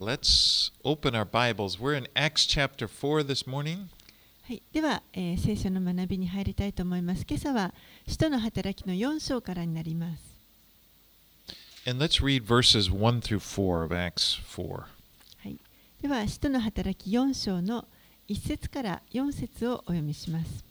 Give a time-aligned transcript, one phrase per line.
[0.00, 1.78] let's open our Bibles.
[1.78, 3.88] We're in Acts chapter 4 this morning.
[4.44, 7.26] はい、では、えー聖書の学びに入りたいと思います。
[7.28, 7.74] 今朝は、
[8.08, 10.22] 使徒の働きの4章からになります。
[11.86, 14.68] And let's read verses 1 through 4 of Acts 4.
[14.70, 14.86] は
[15.44, 15.58] い、
[16.00, 17.86] では、使徒の働き4章の
[18.26, 20.64] 1節から4節をお読みします。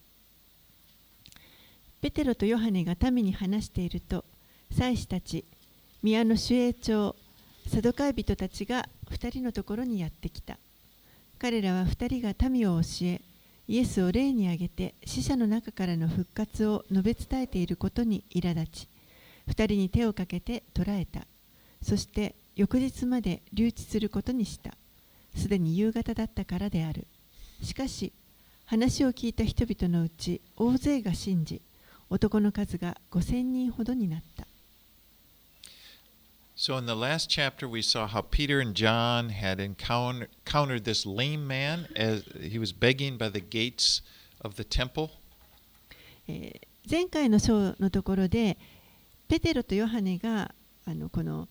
[2.02, 4.26] ペテロとヨハネが民に話していると、
[4.72, 5.46] 祭司たち、
[6.02, 7.16] 宮の守衛長、
[7.68, 10.58] サドカイ人たちが2人のところにやってきた。
[11.38, 13.22] 彼らは2人が民を教え、
[13.68, 18.88] イエスを霊に挙げて死者の中からの復活を述べ伝えていることに苛立ち、
[19.48, 21.28] 2人に手をかけて捕らえた。
[21.82, 24.74] そして翌日まで留置することにした。
[25.36, 27.08] すでに夕方だったからである。
[27.64, 28.12] しかし、
[28.66, 31.62] 話を聞いた人々のうち大勢が信じ、
[32.10, 34.49] 男の数が5000人ほどになった。
[36.59, 41.47] So, in the last chapter, we saw how Peter and John had encounter, encountered this lame
[41.47, 44.03] man as he was begging by the gates
[44.41, 45.11] of the temple.
[46.29, 48.59] えー前回の章のところで、
[49.27, 51.49] ペテロとヨハネがあのこの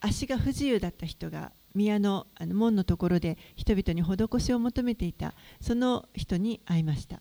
[0.00, 7.20] 足が不自由だった人が宮のあの門のところで人々に施しを求めていた、その人に会いました。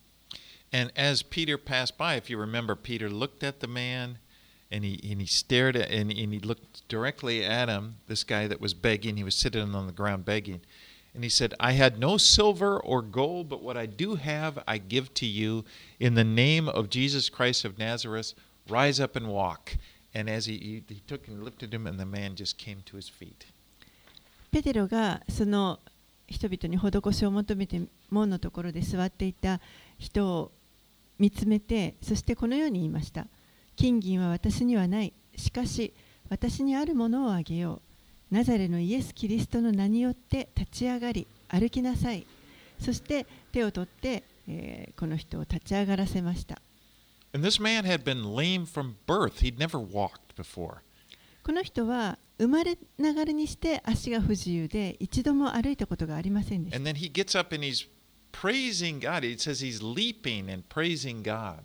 [0.71, 4.17] And as Peter passed by, if you remember, Peter looked at the man
[4.71, 8.47] and he, and he stared at and, and he looked directly at him, this guy
[8.47, 9.17] that was begging.
[9.17, 10.61] He was sitting on the ground begging.
[11.13, 14.77] And he said, I had no silver or gold, but what I do have, I
[14.77, 15.65] give to you.
[15.99, 18.33] In the name of Jesus Christ of Nazareth,
[18.69, 19.75] rise up and walk.
[20.13, 22.95] And as he, he, he took and lifted him, and the man just came to
[22.95, 23.45] his feet.
[24.51, 25.79] ペテロがその
[26.27, 29.61] 人々に施しを求めて門のところで座っていた
[29.97, 30.51] 人を
[31.17, 33.27] 見つめてそしてこのように言いました
[33.76, 35.12] 金銀は私にはない。
[35.36, 35.92] しかし、
[36.28, 37.82] 私にあるものをあげよ
[38.30, 38.34] う。
[38.34, 42.26] ナザレのイエス・キリストの名によって立ち上がり、歩きなさい。
[42.80, 46.60] そして手を取って、えー、この人を立ち上がらせました。
[47.32, 47.38] こ
[51.52, 56.76] の人は生まれながらにして足が不自由で一度も歩いたことがありませんでした。
[56.78, 57.86] And then he gets up and he's
[58.32, 59.18] praising God.
[59.18, 61.58] It says he's leaping and praising God.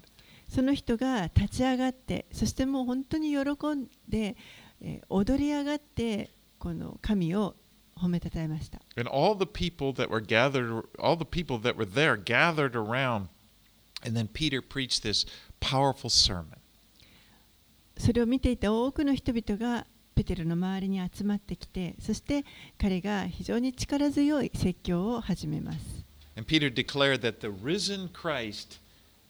[0.54, 4.36] その人が立ち上がってそしてもう本当に喜んで、
[4.82, 6.30] えー踊り上がって
[6.60, 7.56] この神を
[7.96, 13.28] 褒めたたえました And all the people that were gathered, all the people that were there gathered around.
[14.04, 15.26] And then Peter preached this
[15.60, 16.58] powerful sermon.
[17.98, 19.86] それを見ていた多くの人々が
[20.16, 22.44] ペテロの周りに集まってきてそして
[22.78, 26.04] 彼が非常に力強い説教を始めます
[26.36, 28.80] And Peter declared that the risen Christ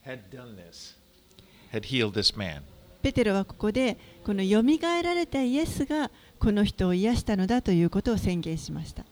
[0.04, 0.94] had done this,
[3.02, 9.04] ペテロはここで、このよみがえられたイエスがこの人を癒したのだということを宣言しました。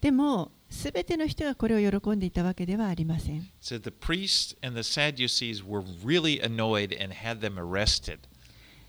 [0.00, 3.46] でも、すべての人がこれを喜んでいたわけではありません。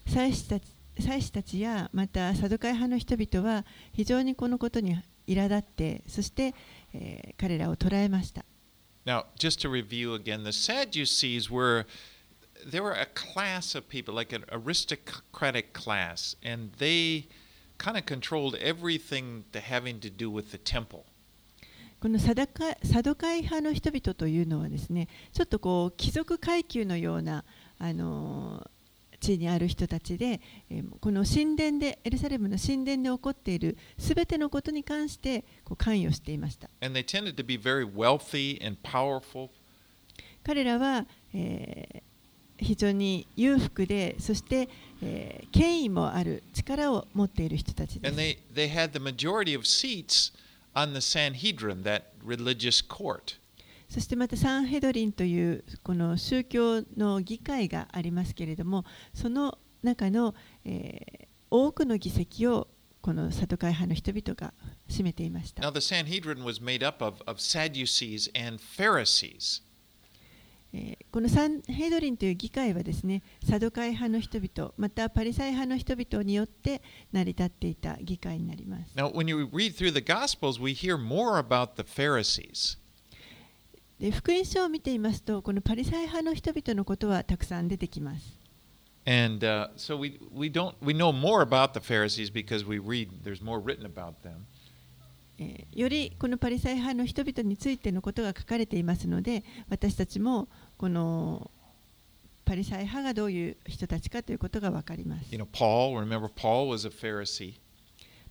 [0.07, 0.63] 祭司たち,
[0.99, 4.95] 祭司たちや、また、サドカイ派の人々は、非常にこのことに
[5.27, 6.55] 苛立って、そして、
[6.93, 8.45] えー、彼らを捕らえました。
[9.06, 11.86] Now, just to review again, the Sadducees were
[12.64, 17.26] they were a class of people, like an aristocratic class, and they
[17.78, 21.04] kind of controlled everything to having to do with the temple.
[22.00, 27.44] このサダカサドカイ派の人々というのはですねちょっとこう貴族階級のような、
[27.78, 28.75] あのー
[29.27, 30.39] 地位にある人たちで、
[30.69, 36.69] えーこの神殿でエルサレムの神殿で起こっているすべてのことに関してこう関与していました.
[40.43, 42.07] 彼らは、えー
[42.59, 44.67] 非常に裕福でそして、
[45.03, 48.15] えー権威もある力を持っている人たちです。
[48.15, 48.67] They, they
[53.89, 62.67] そしてまたサンヘドリンというこの宗教の議会がありますけれども、その中の、え、多くの議席を
[63.01, 64.53] このサトカイ派の人々が
[64.89, 65.61] 占めていました。
[65.61, 69.63] Now the Sanhedrin was made up of, of Sadducees and Pharisees.
[71.11, 76.81] このサンヘドリンという議会はですね、サドカイ派の人々、またパリサイ派の人々によって
[77.13, 78.93] 成り立っていた議会になります。
[78.95, 82.77] Now, when you read through the Gospels, we hear more about the Pharisees.
[83.99, 88.37] で福音書を見ていますとこのパリサイ派の人々のことはたくさん出てきます
[89.05, 93.23] And uh, so we, we don't we know more about the Pharisees because we read
[93.23, 94.45] there's more written about them.
[95.39, 101.49] えーよりこのパリサイ派の人々についてのことが書かれていますので私たちもこの
[102.43, 107.55] パリサイ派がどういう人たちかということがわかります You know, Paul, remember, Paul was a Pharisee.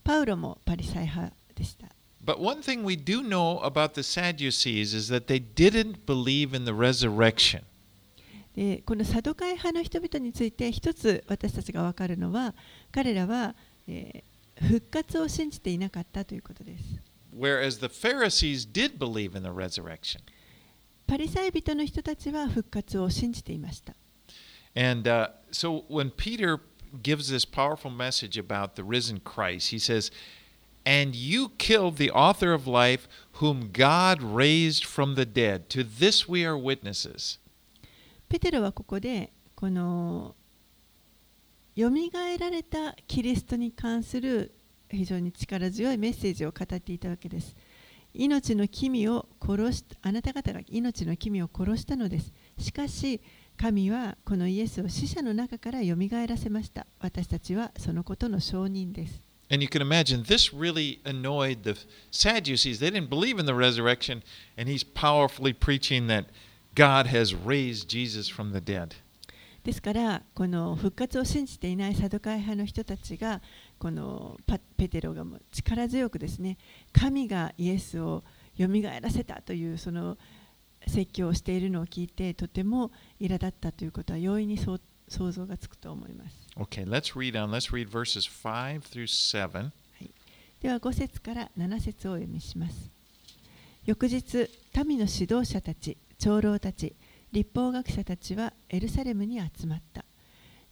[0.05, 1.87] パウロもパリサイ派でした
[2.25, 6.66] But one thing we do know about the Sadducees is that they didn't believe in
[6.66, 7.63] the resurrection.
[8.56, 12.54] でこのサドカイ派の人々について一つ私たちが分かるのは
[12.92, 13.56] 彼らは、
[13.88, 14.31] えー
[14.62, 16.84] 復活を信じていなかったということです
[17.36, 20.19] Whereas the Pharisees did believe in the resurrection.
[21.08, 23.94] パリサイ人の人たちは復活を信じていました
[24.75, 26.60] And uh, so when Peter
[27.02, 30.12] gives this powerful message about the risen Christ, he says,
[30.87, 33.09] And you killed the author of life,
[33.41, 35.69] whom God raised from the dead.
[35.71, 37.41] To this we are witnesses.
[38.29, 40.35] ペテロはここでこの
[41.75, 44.53] よみがえられたキリストに関する
[44.88, 47.56] 非常に力強いメッセージを語っていたわけです。
[48.15, 52.33] 命の君を殺しあなた方が命の君を殺したのです。
[52.59, 53.21] しかし
[53.56, 56.87] 神はこのイエスを死者の中からよみがえらせました。
[57.00, 59.25] 私たちはそのことの証人です。
[59.51, 61.79] And you can imagine this really annoyed the
[62.11, 62.81] Sadducees.
[62.81, 64.23] They didn't believe in the resurrection,
[64.57, 66.27] and he's powerfully preaching that
[66.75, 68.97] God has raised Jesus from the dead.
[69.63, 73.43] ですからこの復活を信じていないサドカイ派の人たちが
[73.81, 76.57] このパペテロがも力強くですね
[76.93, 78.23] 神がイエスを
[78.57, 80.17] よみがえらせたというその
[80.87, 86.46] 説教をしているのを聞いてとても苛立ったということは容易にそう想像がつくと思います。
[86.58, 87.50] Okay, let's read on.
[87.50, 89.73] Let's read verses 5 through 7.
[90.62, 92.91] では5節から7節をお読みします。
[93.85, 96.94] 翌日、民の指導者たち、長老たち、
[97.31, 100.06] 立法学者たちはエルサレムに集まった。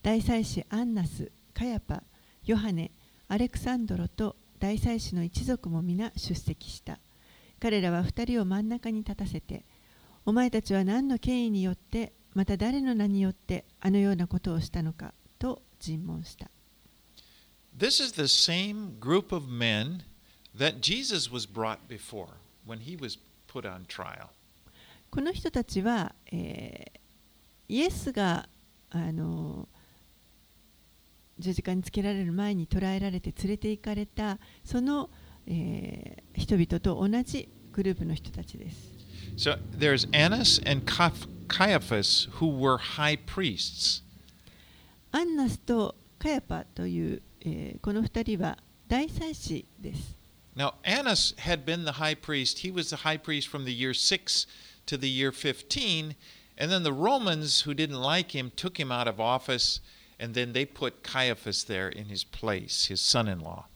[0.01, 2.01] 大祭司アンナス、カヤパ、
[2.45, 2.89] ヨハネ、
[3.27, 6.97] アレクサンドロと大祭司の一族も皆出席した。
[7.59, 9.63] 彼らは二人を真ん中に立たせて、
[10.25, 15.13] お前たちは何の権威によって、また誰の名によってあのようなことをしたのか
[15.45, 16.49] と尋問した。
[17.77, 20.01] This is the same group of men
[20.57, 22.29] that Jesus was brought before
[22.65, 24.29] when he was put on trial.
[25.11, 26.99] この人たちは、えー
[27.67, 28.47] イエスが
[28.91, 29.67] あの
[31.39, 35.09] 十字架につけられる前に捕らえられて連れて行かれたその、
[35.47, 38.77] えー人々と同じグループの人たちです。
[39.37, 44.03] So there's Annas and Caiaph- Caiaphas who were high priests.
[45.15, 48.57] アンナスとカヤパという、えーこの2人は
[48.89, 50.13] 大祭司です。
[50.57, 52.59] Now, Annas had been the high priest.
[52.67, 54.45] He was the high priest from the year 6
[54.87, 56.17] to the year 15.
[56.57, 59.79] And then the Romans, who didn't like him, took him out of office.
[60.19, 63.69] And then they put Caiaphas there in his place, his son in law.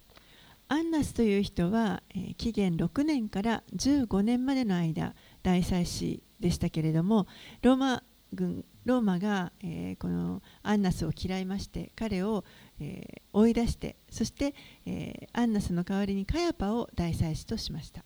[0.67, 7.27] アンナスという人は、えー紀元6年から15年までの間大祭司でしたけれども
[7.61, 8.03] ローマ
[8.33, 12.43] 軍ローマが、えーこのアンナスを嫌いまして彼を、
[12.79, 14.53] えー追い出してそして、
[14.85, 18.03] えーアンナスの代わりにカヤパを大祭司としました。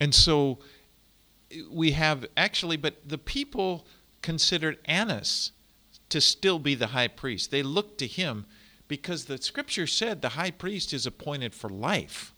[0.00, 0.58] And so
[1.70, 3.84] we have actually, but the people
[4.22, 5.52] considered Annas
[6.10, 7.50] to still be the high priest.
[7.50, 8.44] They looked to him
[8.88, 12.34] because the scripture said the high priest is appointed for life.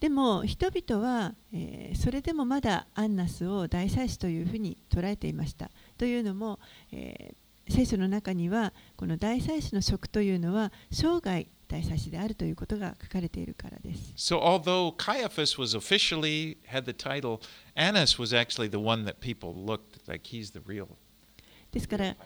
[0.00, 5.70] でも人々は、えーそれでもまだアンナスを大祭司というふうに捉えていました。
[5.98, 6.58] というのも、
[6.92, 14.14] えー、聖書の中にはこの大祭司の職というのは生涯大祭司であるということが書かれているからです。
[14.16, 17.40] So although Caiaphas was officially had the title,
[17.76, 20.88] Annas was actually the one that people looked like he's the real.
[21.70, 22.16] ですから、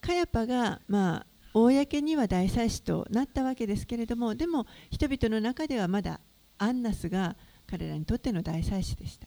[0.00, 6.20] カヤパが、まあ、公には大祭司となったわけですけれども、でも人々の中ではまだ
[6.58, 9.26] アンナスが彼らにとっての大祭司でした。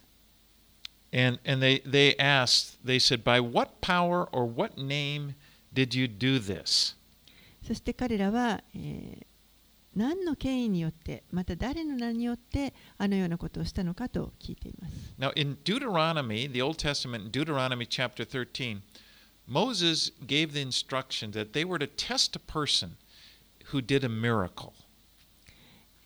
[1.15, 5.35] And and they they asked, they said, By what power or what name
[5.73, 6.97] did you do this?
[7.67, 9.27] そして彼らは、えー
[9.97, 14.95] 何の権威によってまた誰の名によってあのようなことをしたのかと聞いています。
[15.19, 18.83] Now, in Deuteronomy, the Old Testament, in Deuteronomy chapter 13,
[19.49, 22.97] Moses gave the instruction that they were to test a person
[23.73, 24.73] who did a miracle.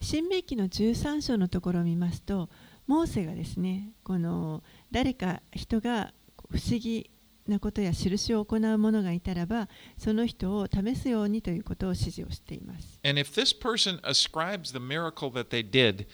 [0.01, 2.49] 新明記の13章のところを見ますと、
[2.87, 6.12] モーセがですね、この 誰か人が
[6.50, 7.10] 不思議
[7.46, 9.68] なことや印を行う者がいたらば、
[9.98, 12.98] その人を試すようにということを指示をしています。
[13.04, 16.06] And if this person ascribes the miracle that they did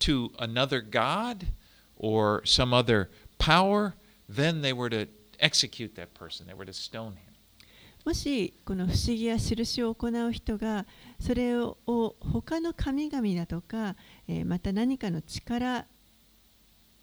[0.00, 1.46] to another God
[1.96, 3.94] or some other power,
[4.28, 6.46] then they were to execute that person.
[6.46, 7.34] They were to stone him.
[8.04, 10.84] もしこの不思議や印を行う人が
[11.18, 13.96] それを他の神々だとか、
[14.28, 15.86] えーまた何かの力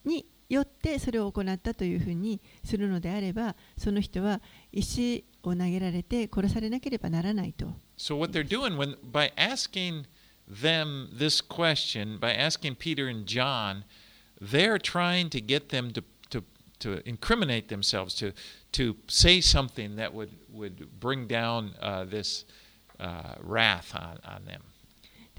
[0.06, 4.42] によってそれを行ったというふうにするのであればその人は
[4.72, 7.68] 石を投げられて殺されなければならないと。
[7.98, 10.06] So what they're doing when by asking
[10.48, 13.86] them this question, by asking Peter and John,
[14.42, 16.44] they're trying to get them to to,
[16.80, 18.34] to incriminate themselves, to
[18.74, 22.44] to say something that would would bring down uh, this
[23.00, 24.62] uh, wrath on, on them.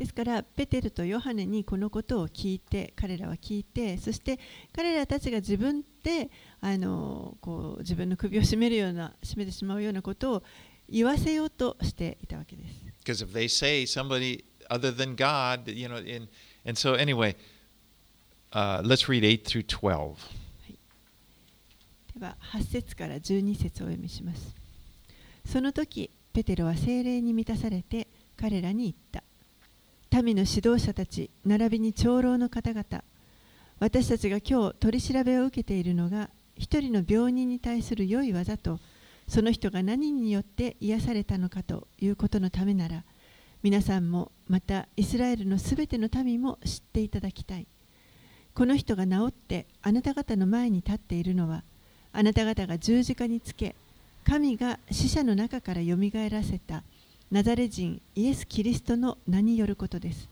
[0.03, 4.41] ですからペテルとヨハネにこのことを聞いて彼らは聞いてそして
[4.75, 6.29] 彼らたちが自分で
[6.61, 10.43] あのこう自分の首を絞めるような絞めてしまうようなことを
[10.89, 12.75] 言わせようとしていたわけです。
[13.05, 16.29] Because if they say somebody other than God, you know, in,
[16.67, 17.37] and so anyway,
[18.53, 20.17] uh, let's read 8 through 12.
[22.19, 24.53] では8節から12節をお読みします。
[25.47, 29.23] その時ペテロは精霊に満たされて彼らに言った。
[30.21, 33.03] 民の指導者たち並びに長老の方々。
[33.79, 38.79] 私たちが今日取り調べを受けているのが一人の病人に対する良い技と
[39.27, 43.03] その人が何によって癒されたのかということのためなら
[43.63, 47.67] 皆さんもまたイスラエルのすべての民も知っていただきたい。
[48.55, 51.65] この人が治ってあなた方の前に立っているのは
[52.13, 53.75] あなた方が十字架につけ
[54.25, 56.83] 神が死者の中からよみがえらせた
[57.33, 60.29] ナザレ人イエス・キリストの名によることです。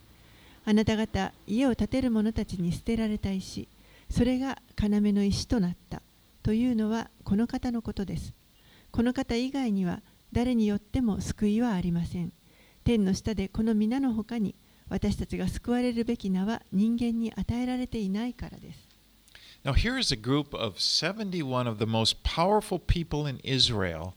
[0.67, 3.69] あなた方、家を建てる者たちに捨てられた石、
[4.11, 6.03] それが要の石となった
[6.43, 8.35] というのはこの方のことです。
[8.93, 12.35] この方以外には誰によっても救いはありません。
[12.85, 14.55] 天の下でこの皆の他に
[14.91, 18.89] 私たちが救われるべき名は人間に与えられていないからです。
[19.65, 24.13] Now, here is a group of 71 of the most powerful people in Israel,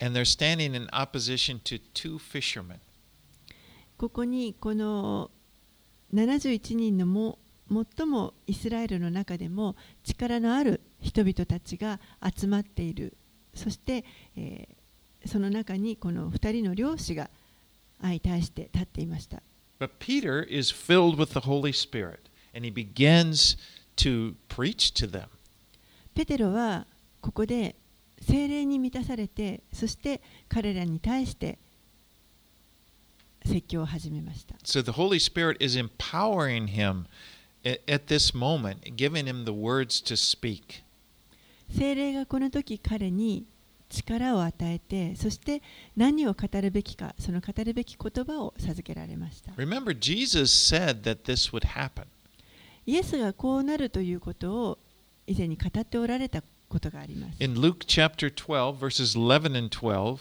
[0.00, 2.78] and they're standing in opposition to two fishermen.
[3.98, 5.30] ここにこの
[6.12, 7.38] 71人のも
[7.96, 9.74] 最もイスラエルの中でも
[10.04, 11.98] 力のある人々たちが
[12.36, 13.16] 集まっている
[13.54, 14.04] そして、
[14.36, 14.76] えー
[15.26, 17.28] その中にこの2人の漁師が
[18.00, 19.42] 相対して立っていました
[19.78, 23.58] But Peter is filled with the Holy Spirit, and he begins
[23.96, 25.26] to preach to them.
[26.14, 26.86] ペテロは
[27.20, 27.76] ここで
[28.20, 31.58] 精霊に満たされてそして彼らに対して
[33.44, 37.06] 説教を始めました So the Holy Spirit is empowering him
[37.64, 40.82] at, this moment, giving him the words to speak.
[41.70, 43.44] 精霊がこの時彼に
[43.88, 45.62] 力を与えてそして
[45.96, 52.06] 何を語るべきかその語るべき言葉を授けられました Remember, Jesus said that this would happen.
[52.84, 54.78] イエスがこうなるということを
[55.26, 60.19] 以前に語っておられたことがあります In Luke chapter 12, verses 11 and 12,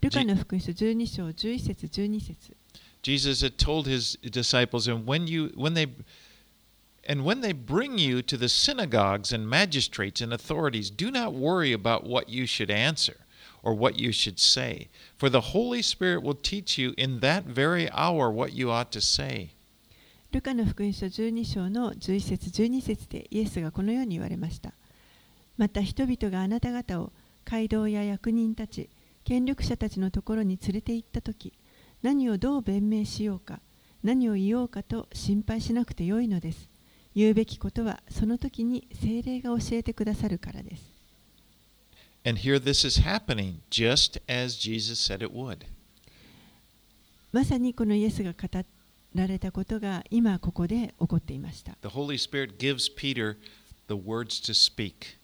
[0.00, 2.56] ルカの福音書12章11節12節
[3.02, 5.88] Jesus had told his disciples, and when you when they
[7.08, 11.72] and when they bring you to the synagogues and magistrates and authorities, do not worry
[11.72, 13.24] about what you should answer
[13.62, 17.90] or what you should say, for the Holy Spirit will teach you in that very
[17.92, 19.50] hour what you ought to say.
[20.32, 24.72] ルカの福音書12章の11節12節でイエスがこのように言われました
[25.57, 27.11] また人々があなた方を
[27.45, 28.89] 街道や役人たち
[29.23, 31.53] 権力者たちのところに連れて行った時
[32.03, 33.59] 何をどう弁明しようか
[34.03, 36.69] 何を言おうかと心配しなくてよいのです
[37.15, 40.83] 言うべきことはその時に精霊が教えてくださるからです
[42.27, 45.59] And here this is happening just as Jesus said it would.
[47.31, 48.47] まさにこのイエスが語
[49.13, 53.37] られたことが今ここで起こっていました The Holy Spirit gives Peter
[53.87, 55.17] the words to speak.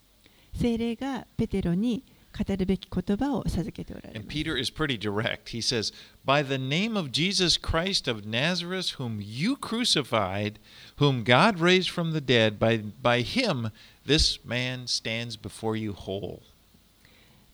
[0.54, 5.50] 精霊がペテロに語るべき言葉を授けておられます Peter is pretty direct.
[5.50, 5.92] He says,
[6.24, 10.54] By the name of Jesus Christ of Nazareth, whom you crucified,
[10.96, 13.70] whom God raised from the dead, by, by him
[14.06, 16.42] this man stands before you whole.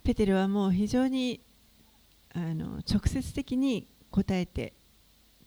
[0.04, 1.40] ペテロはもう非常に
[2.34, 4.72] あの直接的に答えて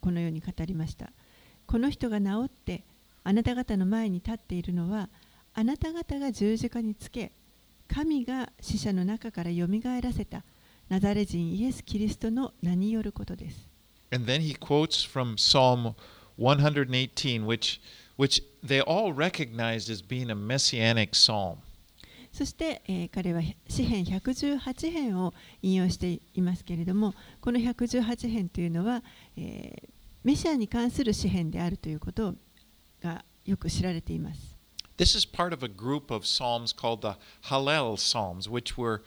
[0.00, 1.10] このように語りました
[1.66, 2.84] この人が治って
[3.24, 5.08] あなた方の前に立っているのは
[5.54, 7.32] あなた方が十字架につけ
[7.88, 10.44] 神が死者の中からよみがえらせた
[10.88, 13.68] ナザレ人イエス・キリストの名によることです
[14.10, 15.94] And then he quotes from Psalm
[16.38, 17.80] 118, which,
[18.16, 21.56] which they all recognized as being a messianic psalm.
[22.32, 29.02] そして、えー彼は詩編118編を引用していますけれどもこの118編というのは、
[29.36, 29.88] えー
[30.24, 32.36] メシアに関する詩編であるということ
[33.02, 34.51] がよく知られています。
[34.96, 39.02] This is part of a group of psalms called the Hallel Psalms, which were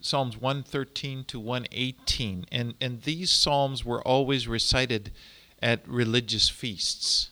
[0.00, 2.46] Psalms 113 to 118.
[2.52, 5.12] And, and these psalms were always recited
[5.62, 7.30] at religious feasts.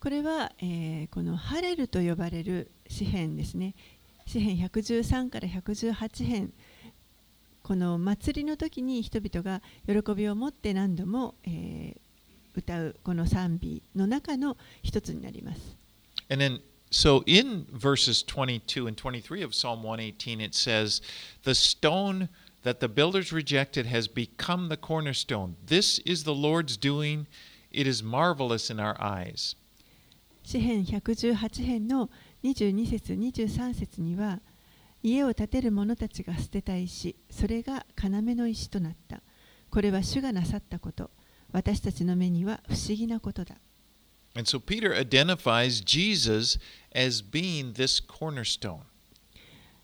[0.00, 3.74] これは、えーこのハレルと呼ばれる詩編ですね。
[4.26, 6.52] 詩編113から118編
[7.62, 11.96] この祭りの時に人々が喜びを持って何度も、えー
[12.54, 15.81] 歌うこの賛美の中の一つになります。
[16.30, 16.60] And then,
[16.90, 21.00] so in verses 22 and 23 of Psalm 118, it says,
[21.44, 22.28] The stone
[22.62, 25.56] that the builders rejected has become the cornerstone.
[25.64, 27.26] This is the Lord's doing.
[27.70, 29.56] It is marvelous in our eyes.
[30.44, 32.10] 詩編118編の
[32.42, 34.40] 22節23節には
[35.02, 39.22] 家を建てる者たちが捨てた石それが要の石となった
[39.70, 41.10] これは主がなさったこと
[41.52, 43.56] 私たちの目には不思議なことだ
[44.35, 46.59] And so Peter identifies Jesus
[46.93, 48.81] as being this cornerstone.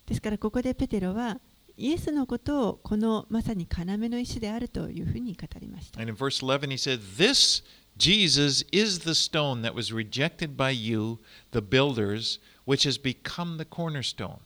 [0.06, 1.40] ですからここでペテロは
[1.76, 6.00] イエスのことをこのまさに要の石であるというふうに語りました。
[6.00, 7.64] And in verse 11, he said, This
[7.96, 11.18] Jesus is the stone that was rejected by you,
[11.52, 14.38] the builders, which has become the cornerstone.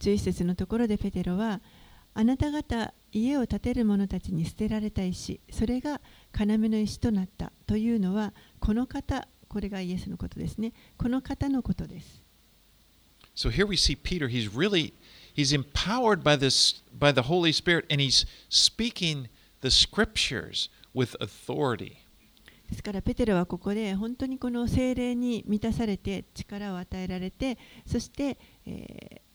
[0.00, 1.60] 11節のところでペテロは
[2.14, 6.00] あなた方家を建てる者たちに捨てられた石それが
[6.37, 12.21] 要の石となったというのはこの方これがイエスのことですねこの方のことです
[13.35, 14.93] So here we see Peter, he's really
[15.33, 19.29] he's empowered by this by the Holy Spirit and he's speaking
[19.61, 21.97] the scriptures with authority.
[22.69, 27.57] ですからペテロはここで本当にこの精霊に満たされて力を与えられて
[27.87, 29.29] そして、えー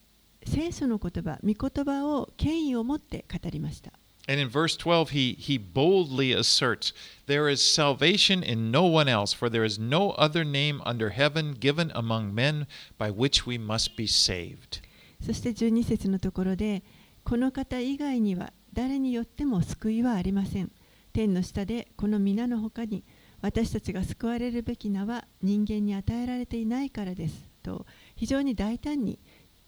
[0.47, 3.93] 聖書の言葉御言葉を権威を持って語りました
[4.28, 6.94] And in verse 12 he he boldly asserts,
[7.26, 11.54] there is salvation in no one else, for there is no other name under heaven
[11.54, 12.68] given among men
[13.00, 14.82] by which we must be saved.
[15.26, 16.84] そして12節のところで
[17.24, 20.72] この方以外には誰によっても救いはありません
[21.12, 23.04] 天の下でこの皆の他に
[23.42, 29.20] 私たちが救われるべき名は人間に与えられていないからですと非常に大胆に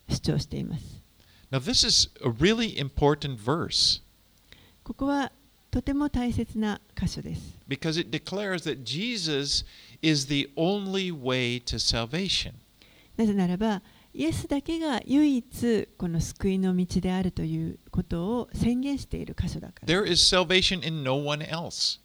[0.10, 1.02] 主張しています
[1.52, 4.02] Now this is a really important verse
[4.87, 5.33] ここは
[5.69, 9.65] とても大切な箇所です because it declares that Jesus
[10.01, 12.53] is the only way to salvation.
[13.17, 13.83] なぜならば
[14.15, 21.99] イエスだけが唯一この救いの道であるということを宣言している箇所だから There is salvation in no one else.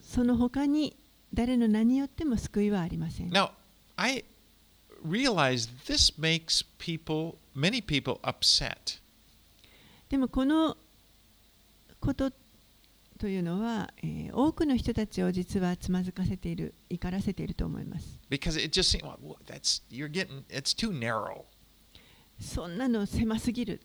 [0.00, 0.96] その他に
[1.34, 3.50] 誰の名によっても救いはありません Now,
[3.96, 4.24] I
[5.04, 9.00] realize this makes people, many people, upset
[10.08, 10.76] でもこの
[12.08, 12.30] こと
[13.18, 18.18] というのは、えー、多くの人たちを実はつまずかせている、怒らせていると思います。
[22.40, 23.82] そんなの狭すぎる。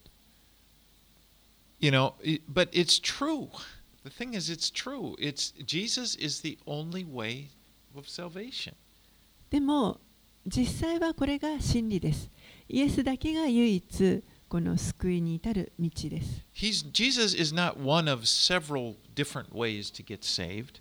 [9.50, 10.00] でも、
[10.46, 12.30] 実際はこれが真理です。
[12.70, 14.22] イエスだけが唯一。
[14.54, 20.80] この救いに至る道です He's Jesus is not one of several different ways to get saved.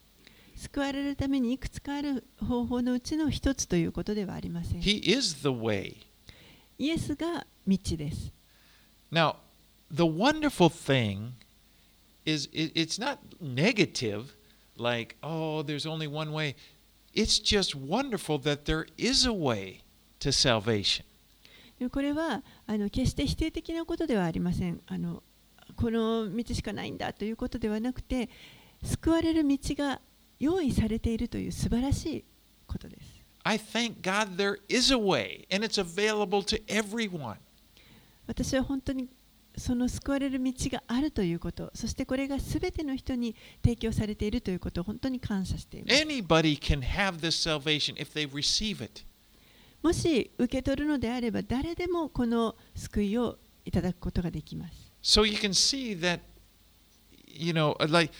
[0.55, 5.95] 救われるためにいくつかある方法のうちの一つということではありません He is the way.
[6.77, 8.31] イエスが道です
[9.11, 9.37] Now,
[9.89, 11.31] the wonderful thing
[12.27, 14.35] is it, it's not negative,
[14.77, 16.55] like, oh, there's only one way.
[17.15, 19.81] It's just wonderful that there is a way
[20.19, 21.05] to salvation.
[21.89, 25.21] これはあの決して否定的なことではありませんあの
[25.75, 28.29] この道しかないんだということではなくて
[28.83, 30.01] 救われる道が
[30.39, 32.25] 用意されているという素晴らしい
[32.65, 37.35] ことです I thank God there is a way, and it's available to everyone.
[38.25, 39.09] 私は本当に
[39.57, 49.05] その救われる道があるということそしてこれが全ての人に提供されているということを本当に感謝しています Anybody can have this salvation if they receive it.
[49.83, 56.21] もし受け取るのであれば誰でもこの救いをいただくことができます So you can see that,
[57.27, 58.13] you know, like,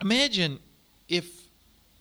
[0.00, 0.58] imagine
[1.08, 1.26] if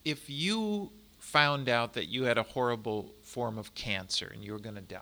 [0.05, 4.59] if you found out that you had a horrible form of cancer and you were
[4.59, 5.01] going to die.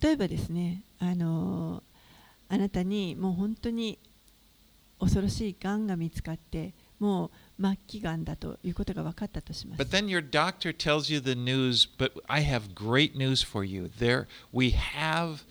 [0.00, 1.82] 例えばですねあの
[2.48, 3.98] あなたにもう本当に
[4.98, 13.90] 恐ろしいがんが見つかってもう末期がんだということが分かったとします But then your doctor tells you the news, but I have great news for you.
[13.98, 15.42] There we have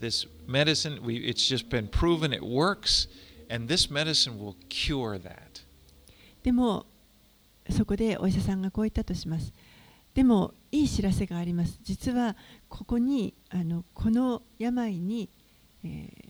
[0.00, 3.08] this medicine, we it's just been proven it works
[3.48, 5.64] and this medicine will cure that.
[6.42, 6.84] でも
[7.70, 9.52] そこでお医者さんがこう言ったとします
[10.14, 12.36] でもいい知らせがあります実は
[12.68, 15.28] ここにあのこの病に、
[15.84, 16.28] えー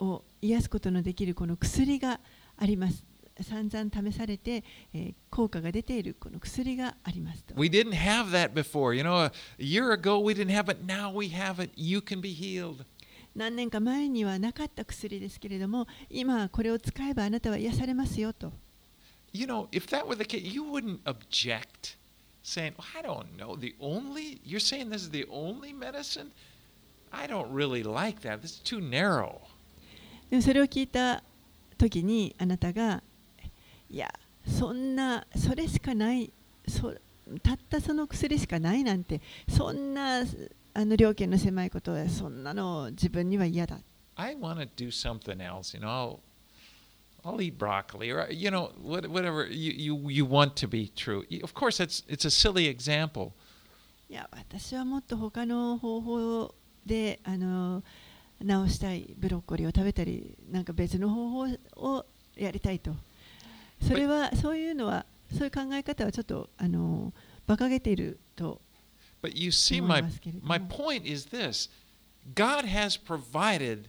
[0.00, 2.20] を癒すことのできるこの薬が
[2.56, 3.04] あります
[3.42, 8.94] 散々試されて、えー効果が出ているこの薬がありますと We didn't have that before.
[8.94, 10.84] You know, a year ago we didn't have it.
[10.86, 11.72] Now we have it.
[11.74, 12.84] You can be healed.
[13.34, 18.52] 何年か前にはなかった薬ですけれども今これを使えばあなたは癒されますよと
[19.32, 21.96] You know, if that were the case, you wouldn't object
[22.44, 26.30] saying, I don't know, the only, you're saying this is the only medicine?
[27.12, 28.42] I don't really like that.
[28.42, 29.40] This is too narrow.
[30.30, 31.24] でもそれを聞いた
[31.76, 33.02] 時にあなたが
[33.90, 34.12] いや
[34.46, 36.32] そんなそれしかない
[36.68, 36.94] そ
[37.42, 40.22] たったその薬しかないなんてそんな
[40.74, 43.78] あの料金の狭いことはそんなの自分には嫌だ
[44.16, 45.76] I want to do something else.
[45.76, 46.20] You know,
[47.24, 50.88] I'll, I'll eat broccoli or, you know, what- whatever you, you, you want to be
[50.94, 51.24] true.
[51.42, 53.32] Of course, it's, it's a silly example.
[54.10, 56.54] いや私はもっと他の方法
[56.86, 57.82] であの
[58.40, 62.92] 治したいブロッコリーを食べたりなんか別の方法をやりたいと
[63.86, 67.12] それはそういうのはそういう考え方はちょっとあの
[67.46, 68.60] 馬鹿げていると
[69.22, 71.70] But you see, 思い my, ますけれども my point is this
[72.34, 73.88] God has provided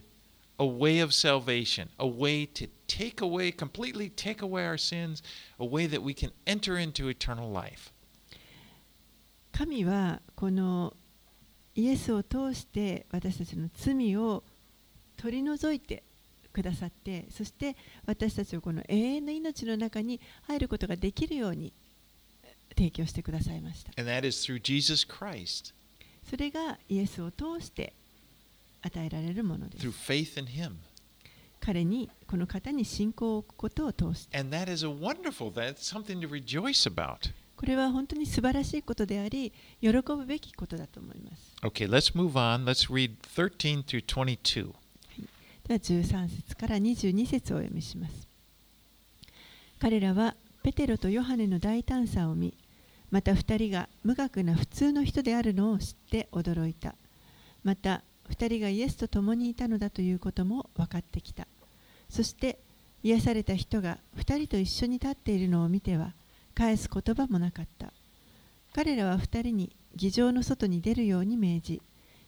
[0.58, 5.22] a way of salvation, a way to take away, completely take away our sins,
[5.58, 7.92] a way that we can enter into eternal life.
[9.52, 10.94] 神はこの
[11.74, 14.42] イエスを通して私たちの罪を
[15.16, 16.02] 取り除いて
[16.56, 21.74] くださってそして私たちをこの永遠の命の中に入ることができるように
[22.74, 23.98] 提供してくださいましたそ
[26.36, 27.92] れがイエスを通して
[28.80, 30.76] 与えられるもので through す faith in Him.
[31.60, 37.32] 彼にこの方に信仰を置くことを通して And that is a wonderful, that's something to rejoice about.
[37.56, 42.64] これは本当に素晴らしいことであり喜ぶべきことだと思います Okay, let's move on.
[42.64, 44.72] Let's read 13 through 22.
[45.66, 48.28] では13節から22節をお読みします。
[49.80, 52.54] 彼らはペテロとヨハネの大胆さを見、
[53.10, 56.94] また2人が無学な普通の人であるのを知って驚いた。
[57.64, 61.48] また2人がイエスと共にいたのだということも分かってきた。
[62.08, 62.58] そして
[63.02, 66.12] 癒された人が2人と一緒に立っているのを見ては
[66.54, 67.92] 返す言葉もなかった。
[68.72, 71.82] 彼らは2人に議場の外に出るように命じ、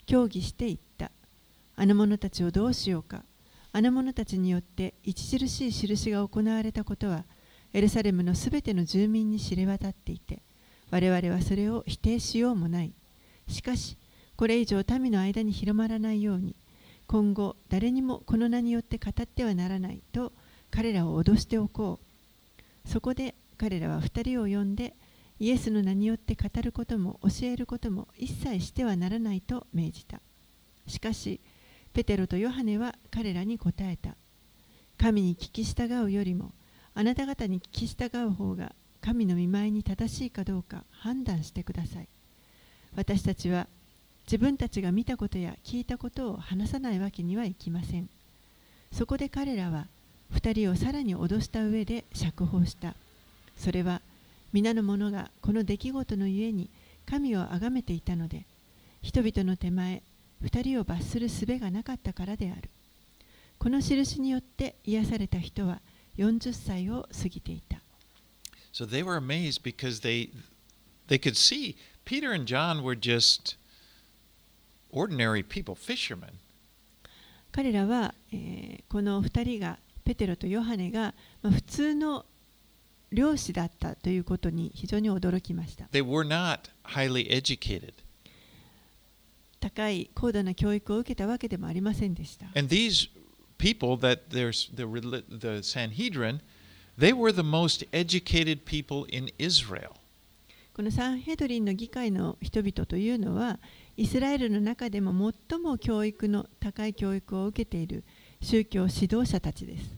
[0.06, 1.12] 協議して言った。
[1.80, 3.22] あの者たちをどうしようか。
[3.70, 7.24] あの者たちによって著しい印が行われたことは、
[7.72, 10.42] エルサレムのすべての住民に知れ渡っていて、
[10.90, 12.92] 我々はそれを否定しようもない。
[13.46, 13.96] しかし、
[14.34, 16.56] これ以上民の間に広まらないように、
[17.06, 20.32] 今後誰にもこの名によって語ってはならないと
[20.72, 22.00] 彼らを脅しておこ
[22.84, 22.88] う。
[22.88, 24.94] そこで彼らは二人を呼んで、
[25.38, 30.20] イエスの名によって語ることも教えることも一切してはならないと命じた。
[30.88, 31.38] しかし、
[31.98, 34.14] ペテロとヨハネは彼らに答えた。
[34.98, 36.52] 神に聞き従うよりも、
[36.94, 42.06] あなた方に聞き従う方が神の見舞いに正しいかどうか判断してください。
[42.94, 43.66] 私たちは
[44.26, 48.08] 自分たちが見たことや聞いたことを話さないわけにはいきません。
[48.92, 49.88] そこで彼らは
[50.30, 52.94] 二人をさらに脅した上で釈放した。
[53.56, 54.02] それは
[54.52, 56.70] 皆の者がこの出来事のゆえに
[57.06, 58.44] 神を崇めていたので、
[59.02, 60.04] 人々の手前、
[60.40, 62.70] 二人を罰する術がなかったからである。
[63.58, 65.80] この印によって癒された人は
[66.16, 67.80] 40歳を過ぎていた。
[68.72, 70.30] So they were amazed because they
[71.08, 73.56] they could see Peter and John were just
[74.92, 76.34] ordinary people, fishermen.
[77.50, 82.24] 彼らは、えーこの2人がペテロとヨハネが、まあ、普通の
[83.12, 87.92] 漁師だったということに非常に驚きました They were not highly educated.
[89.60, 92.46] 高い高度な教育を受けたわけでもありませんでした。
[100.74, 103.58] このサンヘドリンの議会の人々というのは、
[103.96, 108.04] イスラエルの中でも最も教育の高い教育を受けている
[108.40, 109.90] 宗教指導者たちです。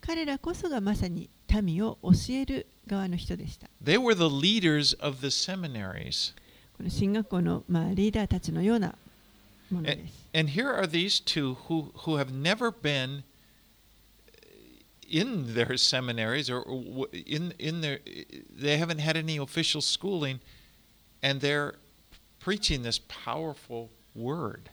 [0.00, 1.28] 彼らこそがまさに
[1.62, 6.34] 民を教える側の人でした They were the leaders of the seminaries.
[6.76, 8.94] この進学校の、まあ、リーダーたちのような
[9.70, 13.22] もので And, す and here are these two who, who have never been
[15.08, 16.64] in their seminaries or
[17.12, 18.00] in, in their,
[18.54, 20.40] they haven't had any official schooling,
[21.22, 21.74] and they're
[22.40, 24.70] preaching this powerful word.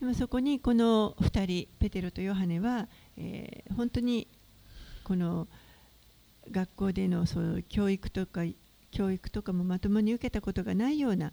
[0.00, 4.26] でもそこにこの2人ペテロとヨハネは、えー本当に
[5.04, 5.46] この
[6.50, 8.42] 学校でのそういう教育とか
[8.90, 11.32] 教育とかもまともに受けたことがないような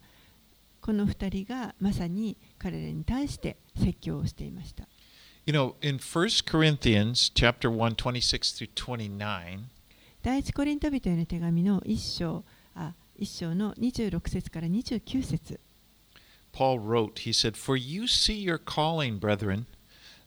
[0.81, 4.87] この2人がまさに彼らに対して説教をしていました。
[5.45, 9.59] You know, in 1 Corinthians chapter 1, 26 through 29,
[10.21, 12.43] 第一コリント人への手紙の1章
[12.75, 15.59] あ1章の26節から29節
[16.53, 19.67] Paul wrote, he said, For you see your calling, brethren,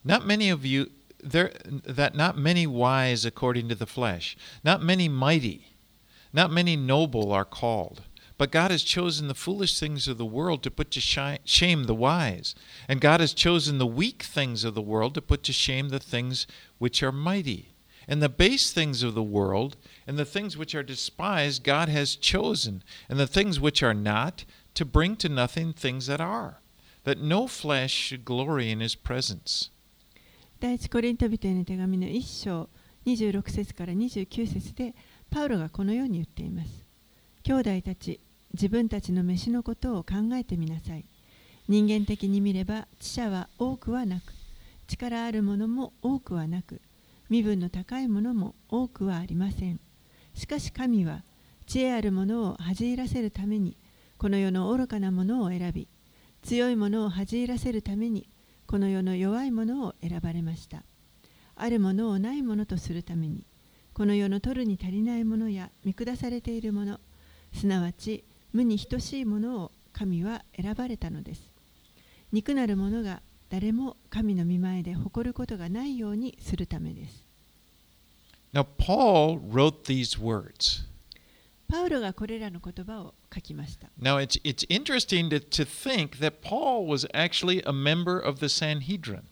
[0.05, 0.89] not many of you,
[1.23, 5.75] there, that not many wise according to the flesh, not many mighty,
[6.33, 8.03] not many noble are called.
[8.37, 11.93] But God has chosen the foolish things of the world to put to shame the
[11.93, 12.55] wise.
[12.87, 15.99] And God has chosen the weak things of the world to put to shame the
[15.99, 16.47] things
[16.79, 17.75] which are mighty.
[18.07, 22.15] And the base things of the world and the things which are despised, God has
[22.15, 22.83] chosen.
[23.07, 26.61] And the things which are not, to bring to nothing things that are,
[27.03, 29.69] that no flesh should glory in his presence.
[30.61, 32.69] 第一コリント人への手紙の1章
[33.07, 34.93] 26節から29節で
[35.31, 36.85] パウロがこのように言っています。
[37.41, 38.19] 兄弟たち、
[38.53, 41.05] 自分たちの飯のことを考えてみなさい。
[41.67, 44.33] 人間的に見れば知者は多くはなく、
[44.85, 46.79] 力あるものも多くはなく、
[47.27, 49.79] 身分の高いものも多くはありません。
[50.35, 51.23] しかし神は
[51.65, 53.75] 知恵あるものを恥じらせるために、
[54.19, 55.87] この世の愚かなものを選び、
[56.43, 58.27] 強いものを恥じらせるために、
[58.71, 60.83] この世の弱いものを選ばれました。
[61.57, 63.43] あるものをないものとするために、
[63.93, 66.97] この世の取るに足りないものや見下されているもの、
[67.51, 71.41] すなわち無に等しいものを神は選ばれたのです。
[72.31, 77.25] 肉なるものが誰も神の御前で誇ることがないようにするためです。
[78.53, 80.85] Now, Paul wrote these words.
[81.67, 83.89] パウロがこれらの言葉を書きました。
[83.99, 89.23] Now, it's, it's interesting to, to think that Paul was actually a member of the Sanhedrin.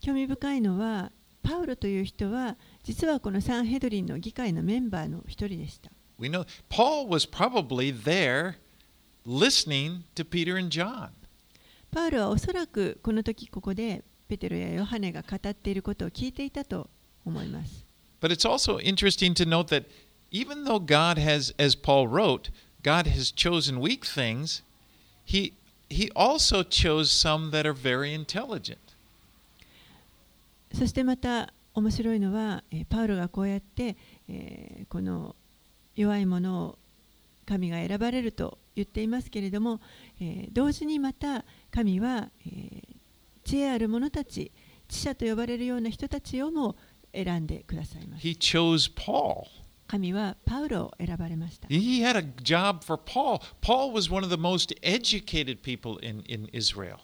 [0.00, 5.90] 興味深いのは、パウロという人は実はこのサンヘドリンの議会のメンバーの一人でした。
[6.18, 8.56] We know Paul was probably there
[9.26, 11.10] listening to Peter and John.
[11.90, 16.90] パウロはおそらくこの時ここでペテロやヨハネが語っていることを聞いていたと
[17.24, 17.86] 思います。
[18.20, 19.86] But it's also interesting to note that
[20.30, 22.50] even though God has, as Paul wrote,
[22.82, 24.62] God has chosen weak things,
[25.24, 25.52] he,
[25.88, 28.78] he also chose some that are very intelligent.
[30.74, 33.96] そしてまた面白いのは、えーパウロがこうやって、
[34.28, 35.34] えーこの
[35.96, 36.78] 弱いものを
[37.46, 39.80] 神が選ばれると言っていますけれども、
[40.20, 42.82] えー同時にまた神は、えー
[43.44, 44.52] 知恵ある者たち
[44.88, 46.76] 知者と呼ばれるような人たちをも
[47.14, 49.44] 選んでくださいます He chose Paul.
[49.88, 53.40] 神はパウロを選ばれました He had a job for Paul.
[53.62, 56.98] Paul was one of the most educated people in, in Israel.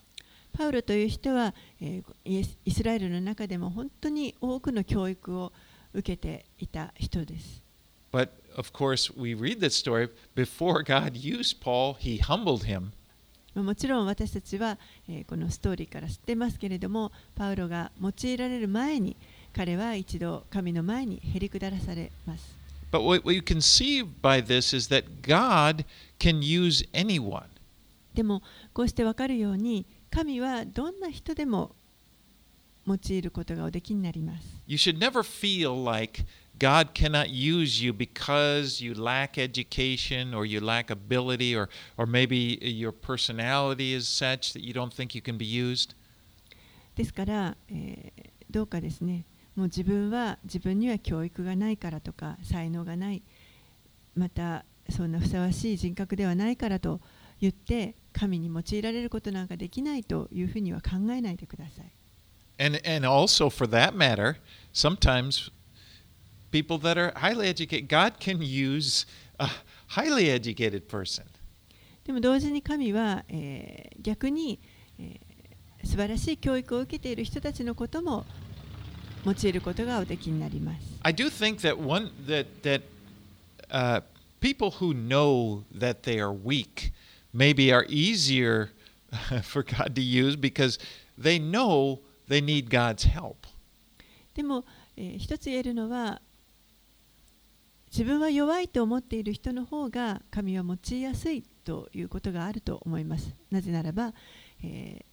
[0.53, 5.53] パウロという人は、えーイエスラエルの中でも本当に多くの教育を
[5.94, 7.62] 受けていた人です。
[8.12, 10.11] But of course, we read this story.
[10.37, 12.90] Before God used Paul, he humbled him.
[13.55, 19.16] まあもちろん私たちは、えーこのストーリーから知ってますけれども、パウロが用いられる前に、
[19.55, 22.63] 彼は一度神の前にへり下らされます。
[22.94, 25.86] But what, what you can see by this is that God
[26.20, 27.46] can use anyone.
[28.13, 28.42] でも、
[28.74, 31.76] こうしてわかるように、神はどんな人でも
[32.88, 34.48] 用いることがおできになります。
[34.68, 36.26] You should never feel like
[36.58, 42.58] God cannot use you because you lack education or you lack ability or, or maybe
[42.62, 45.96] your personality is such that you don't think you can be used.
[46.96, 49.26] ですから、えーどうかですね、
[49.57, 53.23] もう自分は自分には教育がないからとか、才能がない、
[54.17, 57.01] またそんなふさわしい人格ではないからと
[57.40, 61.90] 言って、神に用いられることなんかできないというふうには考えないでください。
[62.64, 64.37] And, and also, for that matter,
[64.73, 65.51] sometimes
[66.53, 69.07] people that are highly educated, God can use
[69.38, 69.49] a
[69.88, 71.25] highly educated person.
[72.05, 74.59] でも同時に神は、えー逆に、
[74.99, 75.35] えー
[75.85, 78.25] 素晴らしい教育を受けている人たちのことも
[79.25, 80.81] 用いることがおできになります。
[81.03, 82.83] I do think that one that that
[83.71, 84.03] uh,
[84.41, 86.93] people who know that they are weak
[87.35, 88.69] maybe are easier
[89.43, 90.79] for God to use because
[91.19, 93.37] they know they need God's help.
[94.35, 94.65] でも、
[94.97, 96.21] えー一つ言えるのは
[97.91, 103.33] 自分は弱いと思っている人の方が神は用いやすいということがあると思います。
[103.51, 104.13] なぜならば、
[104.63, 105.05] えー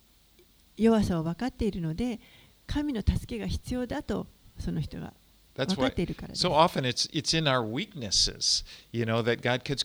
[0.77, 2.19] 弱さを分かっているので
[2.67, 4.27] 神の助けが必要だと
[4.59, 5.13] その人が
[5.55, 6.45] That's 分か why っているからです。
[6.45, 9.77] so often it's it's in our weaknesses, you know, that God could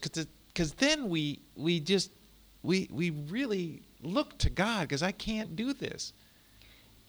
[0.54, 2.12] because then we we just
[2.62, 6.14] we we really look to God because I can't do this.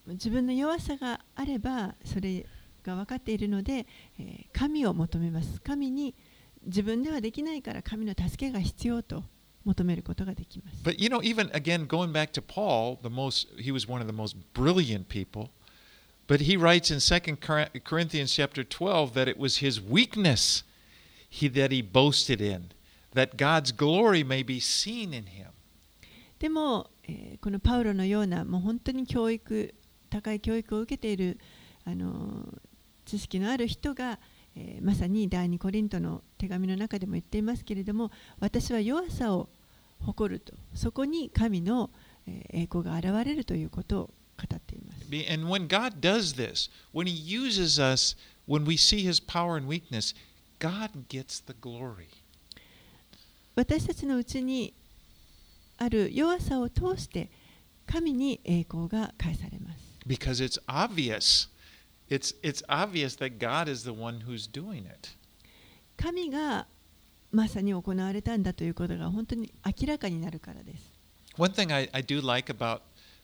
[0.08, 2.46] 自分の弱さがあればそれ
[2.84, 3.86] が分かっているので、
[4.20, 5.62] えー神を求めます。
[5.62, 6.16] 神に
[6.66, 9.24] 自分ではできないから神の助けが必要と
[9.64, 10.84] 求めることができます。
[10.84, 14.14] But you know, even again, going back to Paul, the most he was one of the
[14.14, 15.50] most brilliant people.
[16.28, 17.38] But he writes in 2
[17.84, 20.64] Corinthians chapter 12 that it was his weakness
[21.30, 22.72] he, that he boasted in,
[23.14, 25.48] that God's glory may be seen in him.
[26.40, 29.74] でも、えーこのパウロのようなもう本当に教育
[30.10, 31.40] 高い教育を受けている
[31.86, 32.46] あの
[33.06, 34.20] 知識のある人が、
[34.56, 39.50] えーまさに第二コリントの手紙の中でも言っていますけれども私は弱さを
[40.02, 41.90] 誇るとそこに神の、
[42.28, 44.12] えー栄光が現れるということを語
[44.44, 44.67] っています。
[45.09, 49.67] Be- And when God does this, when He uses us, when we see His power and
[49.67, 50.15] weakness,
[50.59, 52.09] God gets the glory.
[53.55, 54.73] 私たちのうちに
[55.77, 57.31] ある弱さを通して
[57.87, 59.79] 神に栄光が返されます。
[60.07, 61.49] Because it's obvious.
[62.09, 65.11] It's, it's obvious that God is the one who's doing it.
[65.97, 66.67] 神が
[67.31, 70.93] まさに行われたんだということが本当に明らかになるからです。
[71.39, 72.81] One thing I, I do like about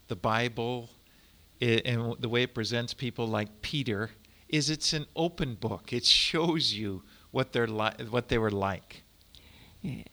[0.08, 0.88] the Bible
[1.63, 4.09] i- and the way it presents people like Peter
[4.49, 5.93] is it's an open book.
[5.95, 9.03] It shows you what they're li- what they were like.
[9.83, 10.05] えー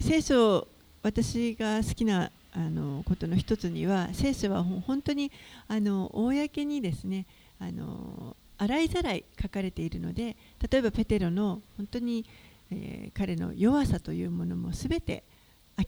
[0.00, 0.66] 聖書
[1.02, 5.30] 私が好きなあのことの一つには聖書は本当に
[5.66, 7.26] あの公にですね
[7.60, 10.36] あの洗いざらい書かれているので
[10.70, 12.24] 例えばペテロの本当に、
[12.70, 15.24] えー彼の弱さというものも全て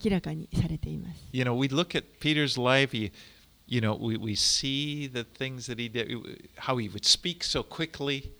[0.05, 1.20] 明らかにされています。
[1.33, 2.96] You know, we look at Peter's life.
[2.96, 3.12] He,
[3.70, 6.11] you know, we, we see the things that he did,
[6.56, 8.33] how he would speak so quickly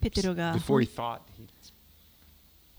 [0.00, 1.20] ペテロが before he thought.
[1.38, 1.46] He,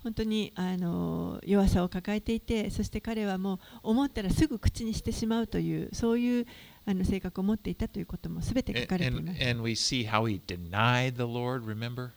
[0.03, 6.47] 本当にあの弱さを抱えていてそして彼はもう思ったらすぐ口にしてしまうというそういう
[6.87, 9.43] あの性格を持っていたということも全て書 and, かれてい and, ます。
[9.47, 11.63] and we see how he denied the Lord.
[11.63, 12.09] Remember,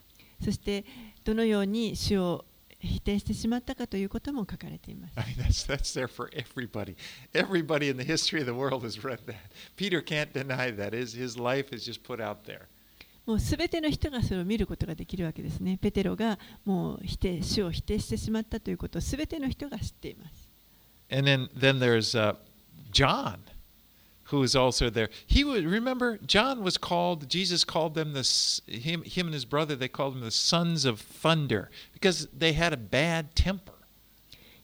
[0.42, 0.86] そして
[1.22, 2.46] どのように主を
[2.84, 5.18] 否定してしまったかということも書かれています。
[5.18, 6.96] I mean, that's that's there for everybody.
[7.32, 9.36] Everybody in the history of the world has read that.
[9.76, 10.92] Peter can't deny that.
[10.92, 12.62] His his life is just put out there.
[13.26, 15.78] もうすべての人がそれを見ることができるわけですね。
[15.80, 20.50] ペテロがもう否定主を否定してしまったということをすべての人が知っています。
[21.10, 22.36] And then then there's uh,
[22.92, 23.38] John,
[24.34, 25.08] who is also there.
[25.26, 27.28] He would remember John was called.
[27.28, 28.24] Jesus called them the
[28.66, 29.76] him him and his brother.
[29.76, 33.72] They called them the sons of thunder because they had a bad temper.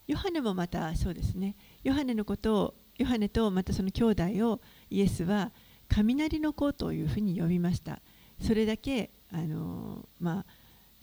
[0.07, 1.55] ヨハネもまたそうですね。
[1.83, 5.51] ヨハネのことを、ヨハネとまたその兄弟をイエスは
[5.87, 8.01] 雷の子というふうに呼びました。
[8.41, 10.45] それだけあのまあ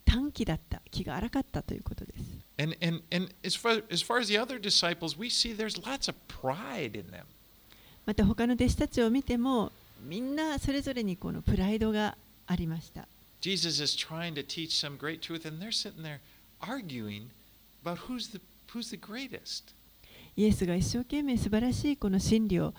[0.04, 2.22] 短気だった、気が荒かったということです。
[2.58, 6.16] And and and as far as far as the other disciples, we see there's lots of
[6.28, 7.24] pride in them.
[8.08, 9.70] また他の弟子たちを見ても
[10.02, 12.16] みんなそれぞれにこのプライドが
[12.46, 13.06] ありました。
[13.42, 16.20] Jesus is trying to teach some great truth and they're sitting there
[16.58, 17.26] arguing
[17.84, 18.40] about who's the,
[18.72, 19.74] who's the greatest.
[20.36, 22.72] イエスが一生懸命素晴らしいこの真理を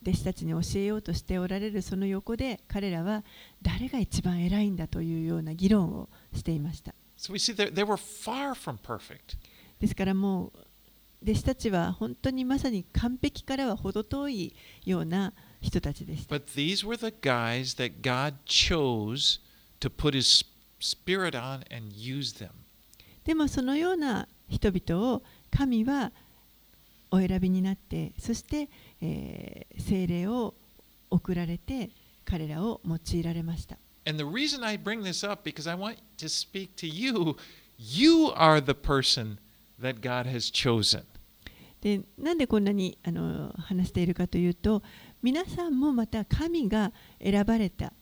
[0.00, 3.22] 弟子たちに教えようとしておられるその横で彼らは
[3.60, 6.94] 誰が一番偉いんだというような議論をしていました。
[9.78, 10.52] ですからもう
[11.24, 15.32] 弟子たちは本当にまさに完璧からは程遠いような
[15.62, 16.36] 人たちでした。
[16.36, 19.40] But these were the guys that God chose
[19.80, 20.44] to put His
[20.80, 22.50] Spirit on and use them.
[23.24, 26.12] でもそのような人々を神は
[27.10, 28.68] お選びになってそして、
[29.00, 30.54] えー聖霊を
[31.10, 31.90] 送られて
[32.24, 33.78] 彼らを用いられました。
[34.06, 37.36] And the reason I bring this up because I want to speak to you.
[37.78, 39.38] You are the person
[39.80, 41.04] that God has chosen.
[41.84, 44.82] でなんでこんなにあの話しているかというと
[45.22, 46.92] 皆さんもまた神が
[47.22, 47.92] 選ばれた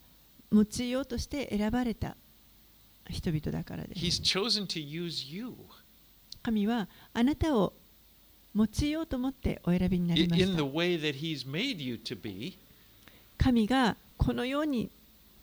[0.52, 2.16] 用いようとして選ばれた
[3.10, 4.00] 人々だからです。
[4.00, 5.52] He's chosen to use you
[6.44, 7.72] 神はあなたを
[8.54, 10.62] 用いようと思ってお選びになりました。
[13.38, 14.90] 神がこのように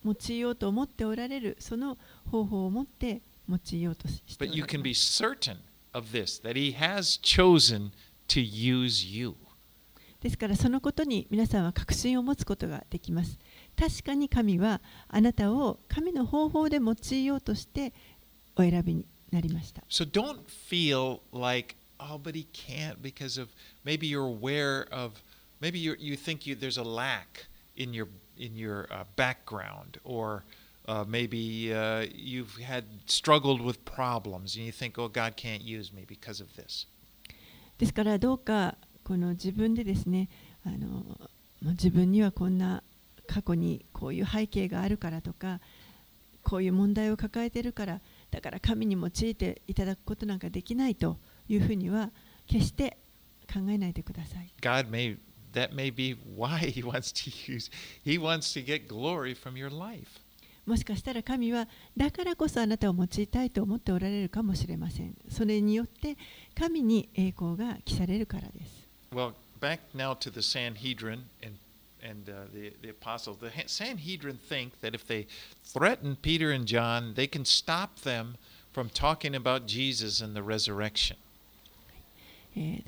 [0.05, 1.97] 用いようと思っておられるその
[2.31, 5.57] 方法を持って用いようとしてお But ら you れ can ま be す certain
[5.91, 7.91] of this that He has chosen
[8.29, 9.35] to use you.
[10.21, 13.37] ですからそのことに皆さんは確信を持つことができます。
[13.77, 17.93] 確かに神はあなたを神の方法で用いようとして
[18.57, 19.81] お選びになりました。
[19.89, 23.49] So don't feel like, oh, but He can't because of
[23.85, 25.13] maybe you're aware of,
[25.61, 28.07] maybe you you think you, there's a lack in your
[28.37, 30.43] in your uh, background, or
[30.87, 35.93] uh, maybe uh, you've had struggled with problems, and you think, oh, God can't use
[35.93, 36.87] me because of this.
[37.79, 40.29] ですからどうかこの自分でですね
[40.65, 41.03] あの
[41.71, 42.83] 自分にはこんな
[43.25, 45.59] 過去にこういう背景があるからとか
[46.43, 48.01] こういう問題を抱えているから
[48.31, 51.17] だから神に用いていただくことなんかできないと
[51.47, 52.11] いうふうには
[52.47, 52.97] 決して
[53.51, 54.51] 考えないでください。
[54.61, 55.17] God may
[55.53, 57.71] that may be why He wants to use.
[58.03, 60.21] He wants to get glory from your life.
[60.65, 65.15] もしかしたら神はだからこそあなたを用いたいと思っておられるかもしれません。
[65.29, 66.17] それによって
[66.55, 68.87] 神に栄光が来されるからです。
[69.11, 71.57] Well, back now to the Sanhedrin and
[72.01, 73.39] and uh, the the apostles.
[73.39, 75.27] The Sanhedrin think that if they
[75.63, 78.35] threaten Peter and John, they can stop them
[78.71, 81.17] from talking about Jesus and the resurrection.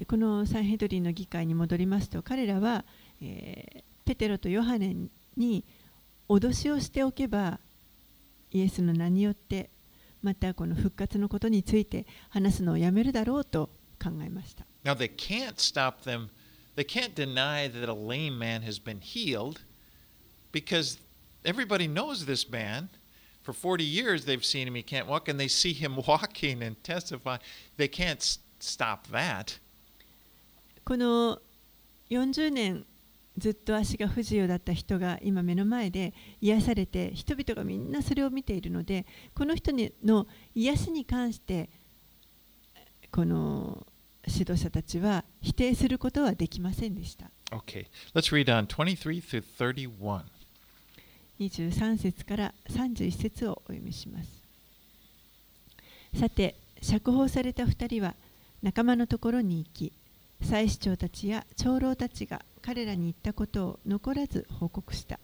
[0.08, 2.84] このサンヘドリンの議会に戻りますと彼らは、
[3.22, 4.96] えーペテロとヨハネ
[5.38, 5.64] に
[6.32, 7.60] 脅しをしておけば
[8.52, 9.70] イエスの名によって
[10.22, 13.70] またこの復活のことについて話すのをやめるだろうと
[14.02, 14.66] 考えました。
[14.86, 16.30] Now they can't stop them.
[16.78, 19.62] They can't deny that a lame man has been healed
[20.54, 21.00] because
[21.44, 22.88] everybody knows this man.
[23.44, 26.82] For 40 years they've seen him, he can't walk, and they see him walking and
[26.84, 27.38] testify.
[27.78, 28.22] They can't
[28.60, 29.60] stop that.
[30.86, 31.42] この
[32.10, 32.86] 40年
[33.38, 41.70] ずっと足が不自由だった人が今目の前で癒されて人々がみんなそれを見ているのでこの人にの癒しに関して
[43.12, 43.86] この
[44.28, 47.32] 指導者たちは否定することはできませんでした。
[47.52, 50.22] Okay, let's read on 23 through 31.
[51.40, 54.42] 23節から31節をお読みします。
[56.20, 58.16] さて釈放された2人は
[58.62, 59.92] 仲間のところに行き
[60.42, 65.20] 祭司長たちや長老たちが彼らに言ったことを残らず報告した。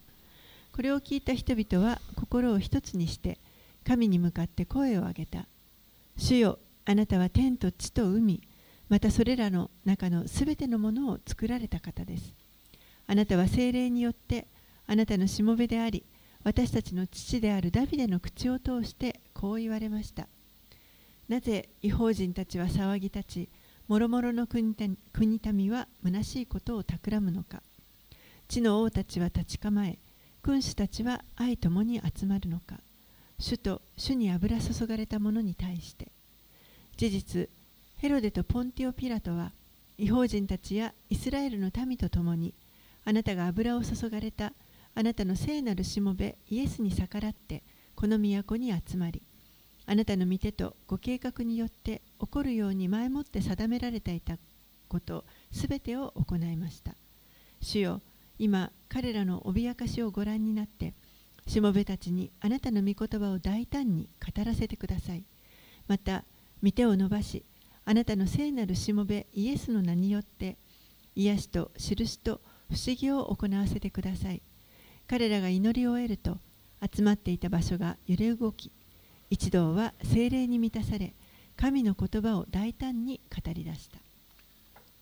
[0.72, 3.38] これを聞いた人々は心を一つにして
[3.84, 5.46] 神に向かって声を上げた。
[6.16, 8.42] 主よあなたは天と地と海
[8.88, 12.34] またそれらの中のすべてのものを作られた方です。
[13.06, 14.46] あなたは精霊によって
[14.86, 16.04] あなたのしもべであり
[16.44, 20.28] 私たちの父であるダビデの口を通してこう言われました。
[21.28, 23.48] なぜ違法人たちは騒ぎ立ち
[23.88, 24.74] もろもろの国
[25.12, 27.62] 国民は虚しいことを企むのか。
[28.46, 29.98] 地の王たちは立ち構え
[30.42, 32.76] 君主たちは愛ともに集まるのか。
[33.38, 36.08] 主と主に油注がれた者に対して。
[36.98, 37.48] 事実
[37.96, 39.52] ヘロデとポンティオ・ピラトは
[39.96, 42.52] 違法人たちやイスラエルの民と共に
[43.04, 44.52] あなたが油を注がれた
[44.94, 47.62] あなたの聖なるしもべイエスに逆らって
[47.94, 49.22] この都に集まり
[49.90, 54.36] あなたの御手とご計画によって起こるように前もって定められていた
[54.86, 56.94] ことすべてを行いました。
[57.62, 58.02] 主よ
[58.38, 60.92] 今彼らの脅かしをご覧になって
[61.46, 65.24] しもべたちにあなたの御言葉を大胆に語らせてください。
[65.86, 66.24] また
[66.62, 67.46] 御手を伸ばし
[67.86, 70.58] あなたの聖なるしもべイエスの名によって
[71.16, 74.42] 癒しと印と不思議を行わせてください。
[75.06, 76.36] 彼らが祈りを得ると
[76.94, 78.70] 集まっていた場所が揺れ動き
[79.30, 81.12] 一同は精霊に満たされ
[81.56, 83.98] 神の言葉を大胆に語り出した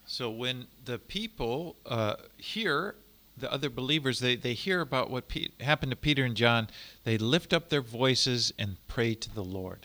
[0.09, 2.95] So when the people uh, hear
[3.39, 6.68] the other believers, they, they hear about what Pe- happened to Peter and John,
[7.05, 9.81] they lift up their voices and pray to the Lord.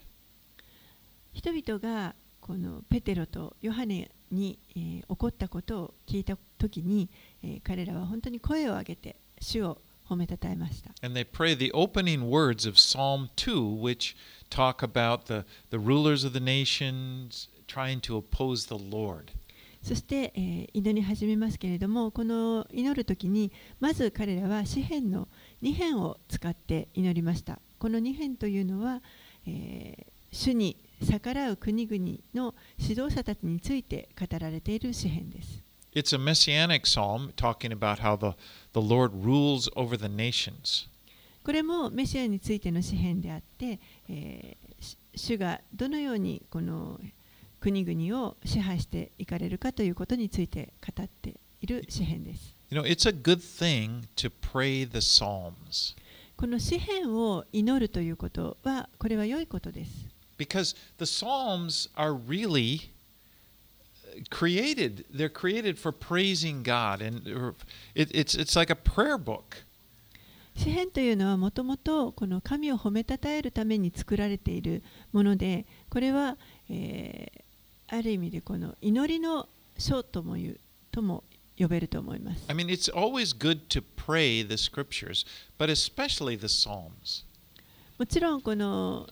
[1.33, 7.09] 人々がこのペテロとヨハネに、えー起こったことを聞いた時に、
[7.43, 9.79] えー彼らは本当に声を上げて主を
[10.11, 14.15] 褒めたたえました And they pray the opening words of Psalm 2, which
[14.49, 19.31] talk about the, the rulers of the nations trying to oppose the Lord.
[19.81, 25.27] そして、えー祈り始めますけれどもこの祈る時にまず彼らは詩篇の
[25.63, 29.01] 2編を使って祈りましたこの2編というのは、
[29.47, 35.61] えー主に逆らう国々の指導者たちについて語られている詩篇です
[35.94, 38.34] It's a messianic psalm talking about how the,
[38.72, 40.88] the Lord rules over the nations.
[41.42, 47.00] これもメシアについての詩篇であって、えーし主がどのようにこの
[47.60, 52.54] 国々を支配していかれるかということについて語っている詩篇です。
[52.70, 55.96] You know, it's a good thing to pray the Psalms
[56.36, 60.06] この詩篇を祈るということはこれは良いことです。
[60.36, 62.99] because the Psalms are really uh,
[64.29, 65.05] created.
[65.13, 67.21] They're created for praising God, and
[67.95, 69.65] it, it's, it's like a prayer book.
[70.55, 74.83] 詩篇というのはもともとこの神を褒めたたえるために作られている
[75.13, 76.37] ものでこれは、
[76.69, 77.41] えー
[77.91, 80.59] ある意味でこの祈りの書ともいう
[80.93, 81.25] とも
[81.59, 82.45] 呼べると思います。
[82.47, 85.25] I mean, it's always good to pray the scriptures,
[85.59, 87.25] but especially the Psalms.
[87.99, 89.09] もちろんこの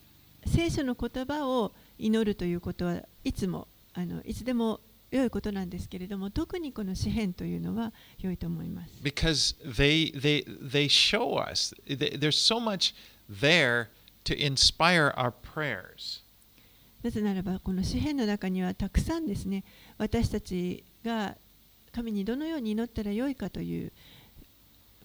[0.48, 4.80] 聖書の言葉を祈るということはいつもあのいつでも
[5.12, 8.94] 良いことなんですけれども特にこの詩篇というのは良いと思います。
[9.04, 12.94] because they they they show us th- there's so much
[13.30, 13.88] there
[14.24, 16.22] to inspire our prayers
[17.02, 19.64] なぜならばこの詩篇の中にはたくさんですね
[19.98, 21.36] 私たちが
[21.92, 23.92] 神にどのように祈ったらよいかという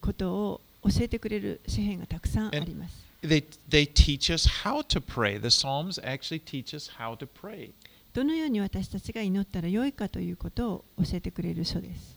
[0.00, 3.04] ことを教えてくれる詩篇がたくさんあります。
[3.22, 7.72] they they teach us how to pray the psalms actually teach us how to pray
[8.14, 12.16] どのように私たちが祈ったらよいかということを教えてくれる書です。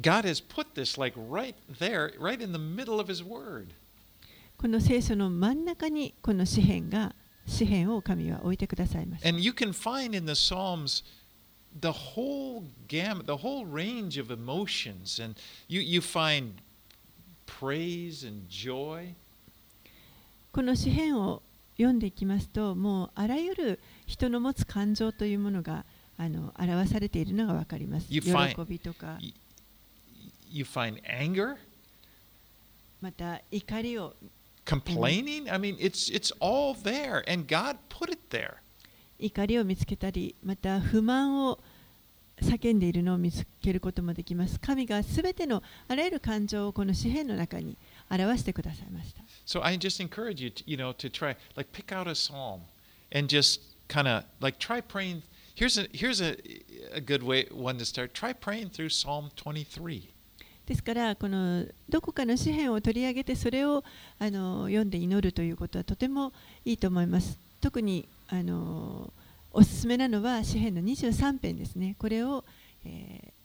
[0.00, 3.66] God has put this like right there, right in the middle of His Word.
[4.56, 7.14] この聖書の真ん中にこの詩篇が
[7.46, 9.28] 詩篇を神は置いてくださいました。
[9.28, 11.04] And you can find in the Psalms
[11.78, 15.22] the whole gamut, the whole range of emotions.
[15.22, 15.34] And
[15.68, 16.54] you, you find
[17.44, 19.14] praise and joy.
[20.52, 21.42] この詩篇を
[21.78, 25.84] 読んでいきますともうあらゆる人の持つ感情というものが
[26.18, 28.08] あの表されているのが分かります。
[28.08, 28.20] 喜
[28.68, 29.18] びとか
[30.50, 31.56] You find anger,
[33.00, 34.14] また怒りを
[34.64, 35.52] complaining?
[35.52, 38.54] I mean, it's, it's all there, and God put it there.
[39.20, 41.58] 怒りを見つけたりまた不満を
[42.40, 44.58] 叫んでいるのを見つけることもできます。
[44.58, 47.76] 神がすべてのあらゆる感情をこの詩篇の中に
[48.10, 49.22] 表してくださいました。
[49.46, 52.60] So I just encourage you, to, you know, to try, like, pick out a psalm
[53.10, 55.22] and just kind of like try praying.
[55.54, 56.36] Here's a here's a,
[56.92, 58.14] a good way one to start.
[58.14, 60.10] Try praying through Psalm 23.
[60.66, 63.82] ですからこのどこかの詩篇を取り上げてそれを
[64.18, 66.34] あの読んで祈るということはとても
[66.66, 67.38] いいと思います。
[67.62, 69.10] 特にあの
[69.50, 71.96] おすすめなのは詩篇の23編ですね。
[71.98, 72.44] これを、
[72.84, 73.38] えー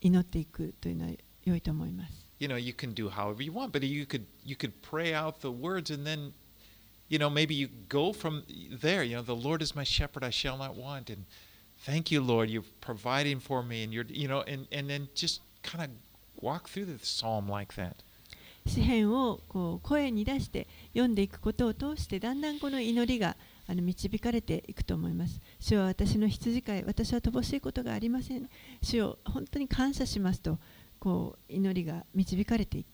[0.00, 1.12] 祈っていくというのは
[1.44, 2.27] 良いと思います。
[2.39, 5.51] You know, you can do however you want, but you could you could pray out the
[5.51, 6.33] words and then,
[7.07, 8.43] you know, maybe you go from
[8.81, 9.03] there.
[9.03, 11.09] You know, the Lord is my shepherd; I shall not want.
[11.09, 11.25] And
[11.79, 15.41] thank you, Lord, you're providing for me, and you're, you know, and and then just
[15.61, 15.89] kind of
[16.41, 18.03] walk through the psalm like that.
[18.65, 23.35] 詩篇をこう声に出して読んでいくことを通してだんだんこの祈りが
[23.67, 25.39] あの導かれていくと思います。
[25.59, 28.49] 主は私の羊飼い、私は乏しいことがありません。
[28.81, 30.59] 主を本当に感謝しますと
[30.98, 32.84] こう祈りが導かれてい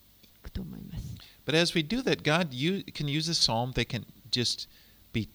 [0.43, 1.05] くと思います。
[1.47, 3.73] But as we do that, God you can use a psalm.
[3.73, 4.69] They can just
[5.13, 5.29] be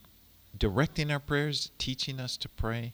[0.57, 2.93] directing our prayers, teaching us to pray,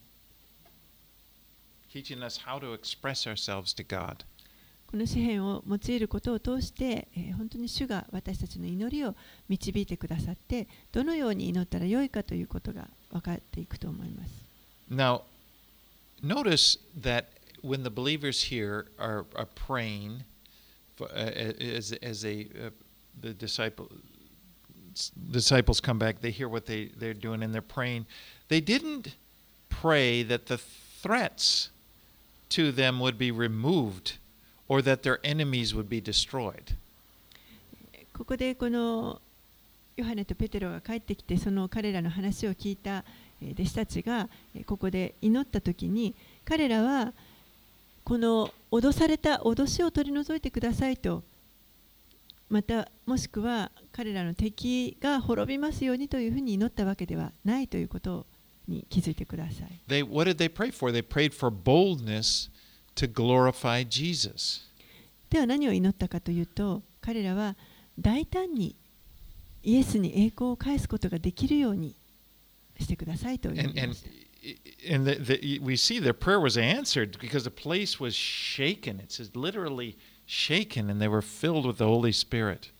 [1.91, 4.25] teaching us how to express ourselves to God.
[4.87, 9.15] この詩篇を用いることを通して、えー本当に主が私たちの祈りを
[9.49, 14.31] 導いてくださってどのように祈ったらよいかということが分かっていくと思います。
[14.89, 15.23] Now,
[16.23, 17.25] notice that
[17.64, 20.24] when the believers here are, are praying,
[20.96, 21.16] for, uh,
[21.60, 22.70] as, as they, uh,
[23.20, 23.90] the disciple,
[25.30, 28.06] disciples come back, they hear what they, they're doing and they're praying.
[28.48, 29.14] They didn't
[29.68, 31.70] pray that the threats
[32.50, 34.18] to them would be removed
[34.68, 36.74] or that their enemies would be destroyed.
[38.12, 39.18] ここでこの
[39.96, 43.02] ヨハネとペテロが帰ってきてその彼らの話を聞いた
[43.40, 46.14] えー弟子たちがえーここで祈った時に
[46.44, 47.14] 彼らは
[48.05, 51.23] この脅された脅しを取り除いてくださいと
[52.49, 58.27] またもしくは彼らの敵が滅びますようにというふうに祈ったわけではないということ
[58.67, 59.81] に気づいてください。
[59.87, 60.93] They, what did they pray for?
[60.93, 62.51] They prayed for boldness
[62.95, 64.61] to glorify Jesus.
[65.31, 67.55] では何を祈ったかというと彼らは
[67.99, 68.75] 大胆に
[69.63, 71.95] イエスに栄光を返すことができるように
[72.79, 74.09] してくださいと言い and ま and した。
[74.09, 74.24] and
[74.87, 78.99] the, the, we see their prayer was answered because the place was shaken.
[78.99, 82.71] It says literally shaken, and they were filled with the Holy Spirit.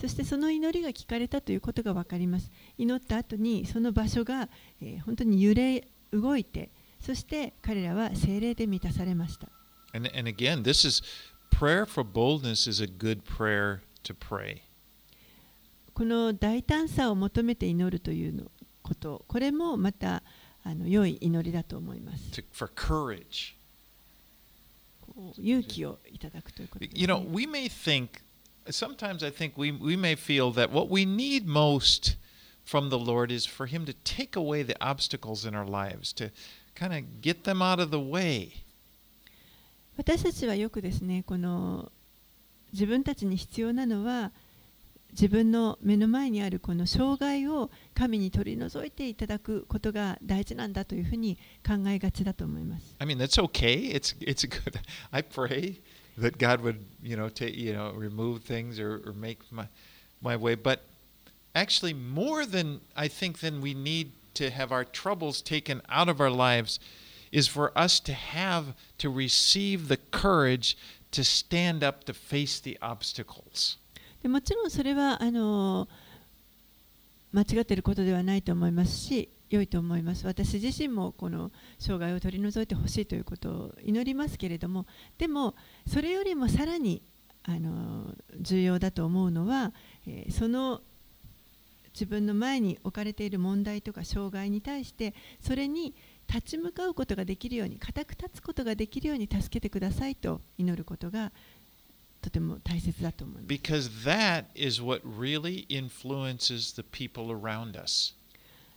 [0.00, 2.50] そしてその祈りが聞かれたということが分かります。
[2.78, 4.48] 祈った後にその場所が、
[4.80, 6.70] えー本当に揺れ動いて、
[7.00, 9.48] そして彼らは精霊で満たされました。
[9.94, 11.02] And and again, this is
[11.50, 14.62] prayer for boldness is a good prayer to pray.
[15.94, 18.50] この大胆さを求めて祈るというの
[18.82, 20.22] こと、これもまた
[20.64, 22.44] あの良い祈りだと思います。
[22.52, 23.54] For courage.
[25.38, 27.00] 勇気をいただくということです、ね。
[27.00, 28.22] You know, we may think
[28.66, 32.16] sometimes I think we we may feel that what we need most
[32.64, 36.30] from the Lord is for him to take away the obstacles in our lives, to
[36.74, 38.62] kind of get them out of the way.
[39.96, 41.92] 私たちはよくですねこの
[42.72, 44.32] 自分たちに必要なのは
[45.11, 52.95] 自分の目の前にあるこの障害を神に取り除いていただくことが大事なんだというふうに考えがちだと思います。
[52.99, 53.91] I mean, that's okay.
[53.91, 54.79] It's it's good.
[55.11, 55.81] I pray
[56.19, 59.67] that God would, you know, take you know, remove things or, or make my
[60.21, 60.55] my way.
[60.55, 60.81] But
[61.55, 66.21] actually, more than I think, than we need to have our troubles taken out of
[66.21, 66.79] our lives,
[67.31, 70.77] is for us to have to receive the courage
[71.09, 73.77] to stand up to face the obstacles.
[74.22, 75.88] でもちろんそれはあの
[77.32, 80.26] 間違っていることではないと思いますし良いと思います。
[80.26, 84.86] 私自身もこの障害を取り除いてほしいということを祈りますけれども
[85.18, 85.54] でも
[85.86, 87.02] それよりもさらに
[87.42, 89.72] あの重要だと思うのは、
[90.06, 90.80] えその
[91.92, 95.94] 自分の前に置かれている問題とか障害に対してそれに
[96.26, 101.32] 立ち向かうことができるように固く立つことができるように助けてくださいと祈ることが
[102.22, 103.46] とても大切だと思います。
[103.46, 108.14] Because that is what really influences the people around us.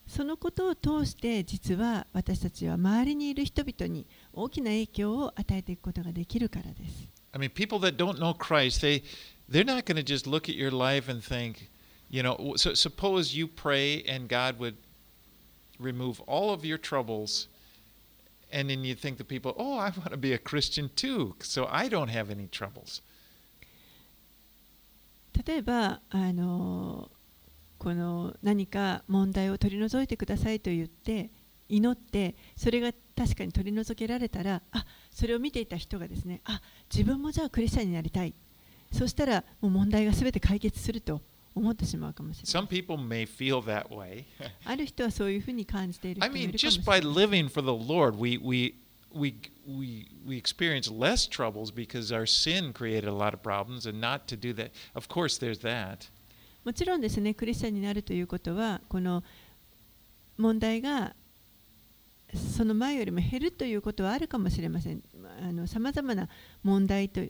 [0.08, 7.08] そのことを通して実は私たちは周りにいる人々に大きな影響を与えていくことができるからです。
[7.34, 9.04] I mean, people that don't know Christ, they
[9.50, 11.70] they're not going to just look at your life and think,
[12.10, 12.56] you know.
[12.56, 14.76] So suppose you pray and God would
[15.80, 17.48] remove all of your troubles,
[18.52, 21.68] and then you think the people, oh, I want to be a Christian too, so
[21.70, 23.02] I don't have any troubles.
[25.46, 27.12] 例えばあの
[27.78, 31.30] この何か問題を取り除いてくださいと言って
[31.68, 36.62] 祈ってそれが確かに取り除けられたらあそれを見ていた人がですねあ
[36.94, 38.34] 自分もじゃあクリスチャンになりたい。
[38.92, 41.22] そしたらもう問題が全て解決すると
[41.54, 42.64] 思ってしまうかもしれない。
[42.64, 44.24] Some people may feel that way.
[44.64, 47.02] ある人はそういうふうに感じている人もいるかもしれない。
[47.02, 48.76] Living for the Lord, we we
[49.16, 49.36] we
[49.66, 54.28] we we experience less troubles because our sin created a lot of problems, and not
[54.28, 54.72] to do that.
[54.94, 56.10] Of course, there's that.
[56.66, 59.24] もちろんですねクリスチャンになるということはこの
[60.36, 61.14] 問題が
[62.34, 65.02] その前よりも減るということはあるかもしれません
[65.68, 66.28] さまざまな
[66.64, 67.22] 問題と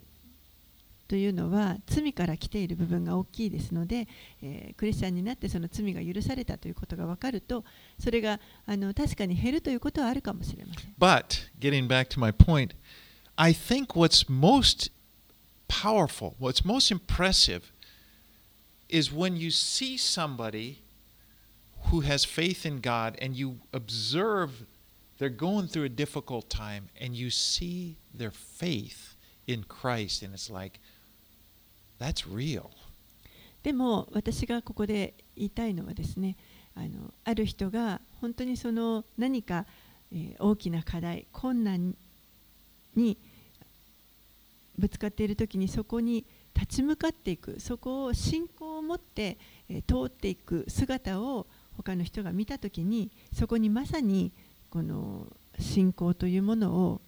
[1.07, 4.07] というのは罪から来ている部分が大きいですので、
[4.41, 7.63] えークリスチャンになってその罪が許されたということが分かると
[7.99, 12.75] それがあの確かに減るということはあるかもしれません But getting back to my point,
[13.35, 14.91] I think what's most
[15.67, 17.61] powerful, what's most impressive,
[18.89, 20.81] is when you see somebody
[21.91, 24.65] who has faith in God and you observe
[25.17, 29.15] they're going through a difficult time and you see their faith
[29.47, 30.79] in Christ, and it's like,
[32.05, 32.69] that's real.
[33.63, 36.35] でも私がここで言いたいのはですね
[36.75, 39.65] あのある人が本当にその何か、
[40.11, 41.95] えー大きな課題困難
[42.95, 43.17] に
[44.77, 49.37] ぶつかっている時にそこに立ち向かっていくそこを信仰を持って、
[49.67, 54.31] えー通っていく姿を他の人が見た時にそこにまさに
[54.69, 55.27] この
[55.59, 57.01] 信仰というものを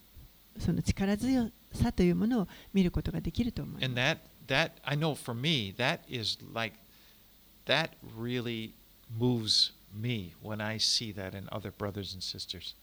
[0.57, 3.85] その力強さというものを見ることができると思います。
[4.47, 6.75] That I know for me, that is like
[7.65, 8.73] that really
[9.19, 12.75] moves me when I see that in other brothers and sisters.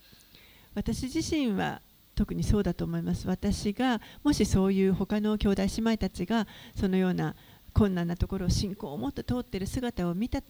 [0.74, 1.80] 私自身は
[2.14, 3.26] 特にそうだと思います。
[3.26, 7.34] 私がもしそういう他の兄弟姉妹たちがそのような
[7.72, 10.42] 困難なところを信仰を持って通っている姿を見た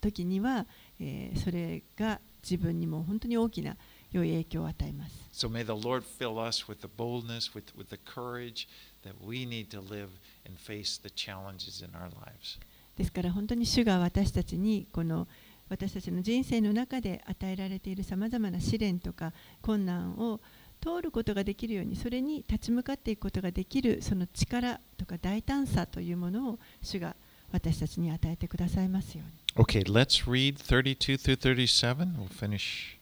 [0.00, 0.66] 時には、
[1.00, 3.76] えーそれが自分にも本当に大きな
[4.12, 5.14] 良い影響を与えます。
[5.32, 8.68] So may the Lord fill us with the boldness, with, with the courage
[9.04, 10.08] that we need to live
[10.46, 12.58] and face the challenges in our lives.
[12.96, 15.28] ですから本当に主が私たちにこの
[15.68, 19.32] 私たちの人生の中で与えられているさまざまな試練とか
[19.62, 20.40] 困難を
[20.80, 27.14] 通ることができるようにそれに立ち向かっていくことができるその力とか大胆さというものを主が
[27.52, 29.64] 私たちに与えてくださいますように。
[29.64, 32.16] Okay, let's read 32 through 37.
[32.16, 32.98] We'll finish.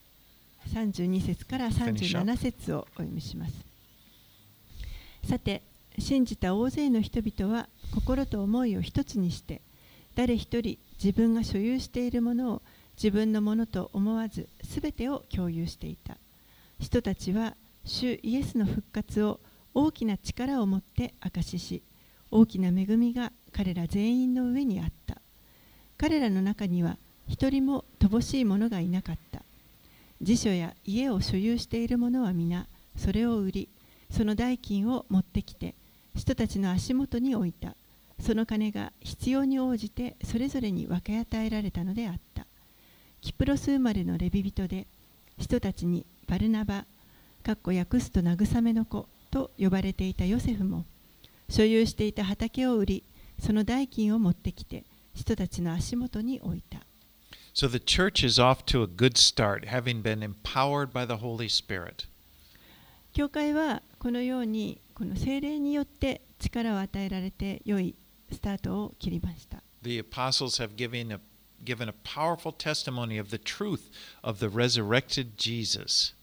[0.73, 3.55] 32節から37節をお読みします。
[5.25, 5.63] さて、
[5.99, 9.63] 信じた大勢の人々は心と思いを一つにして、
[10.15, 12.63] 誰一人自分が所有しているものを
[12.97, 16.17] 自分のものと思わず、すべてを共有していた。
[16.79, 19.41] 人たちは主イエスの復活を
[19.75, 21.83] 大きな力を持って証しし、
[22.31, 25.21] 大きな恵みが彼ら全員の上にあった。
[25.99, 26.97] 彼らの中には
[27.29, 29.43] 一人も乏しい者がいなかった。
[30.23, 32.67] 辞書や家を所有している者は皆
[32.97, 33.69] それを売り
[34.11, 35.75] その代金を持ってきて
[36.17, 37.77] 人たちの足元に置いた。
[38.19, 42.47] その金が必要に応じてそれぞれに分け与えられたのであった。
[43.21, 44.87] キプロス生まれのレビ人で
[45.39, 46.87] 人たちにバルナバ
[47.43, 50.85] かっこ訳すと慰めの子と呼ばれていたヨセフも
[51.49, 53.05] 所有していた畑を売り
[53.39, 56.81] その代金を持ってきて人たちの足元に置いた。
[57.55, 62.07] So the church is off to a good start, having been empowered by the Holy Spirit.
[63.13, 67.95] 教会はこのようにこの精霊によって力を与えられて良い
[68.33, 69.63] スタートを切りました。
[69.83, 71.21] The apostles have given a,
[71.63, 73.91] given a powerful testimony of the truth
[74.23, 76.17] of the resurrected Jesus.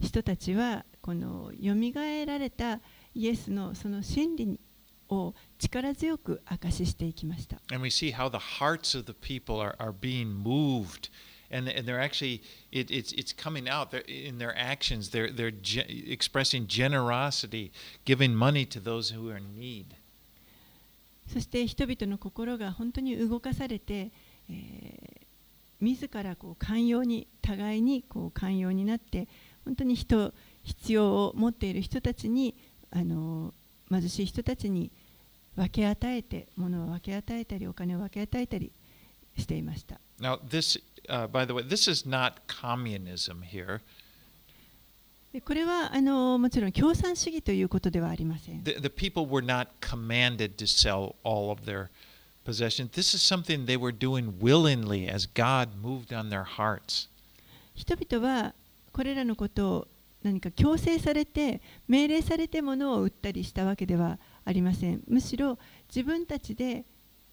[0.00, 2.78] 人たちはこのよみがえられた
[3.16, 4.60] イエスのその真理
[5.08, 7.60] を力強く証ししていきました。
[7.72, 11.10] And we see how the hearts of the people are, are being moved.
[11.52, 15.10] And, and they're actually, it, it's, it's coming out in their actions.
[15.10, 17.72] They're, they're ge- expressing generosity,
[18.04, 19.86] giving money to those who are in need.
[21.26, 24.10] そして人々の心が本当に動かされて、
[24.48, 25.30] えー
[25.80, 29.28] 自らこう寛容に互いにこう寛容になって
[29.64, 30.32] 本当に人
[30.62, 32.54] 必要を持っている人たちに
[32.90, 33.54] あの
[33.90, 34.90] 貧しい人たちに
[35.56, 38.72] 分け与えて物を分け与えたりお金を分け与えたり
[39.38, 40.00] していました。
[40.20, 40.76] Now, this,
[41.08, 43.80] uh, by the way, this is not communism here.
[45.32, 48.64] でこれはあのもちろん共産主義ということではありません。
[48.64, 51.88] The, the people were not commanded to sell all of their
[52.44, 52.90] possessions.
[52.90, 57.08] This is something they were doing willingly as God moved on their hearts.
[57.76, 58.54] 人々は
[58.92, 59.88] これらのことを
[60.24, 65.02] 何か強制されて命令されて物を売ったりしたわけではありません。
[65.06, 65.58] むしろ
[65.88, 66.84] 自分たちで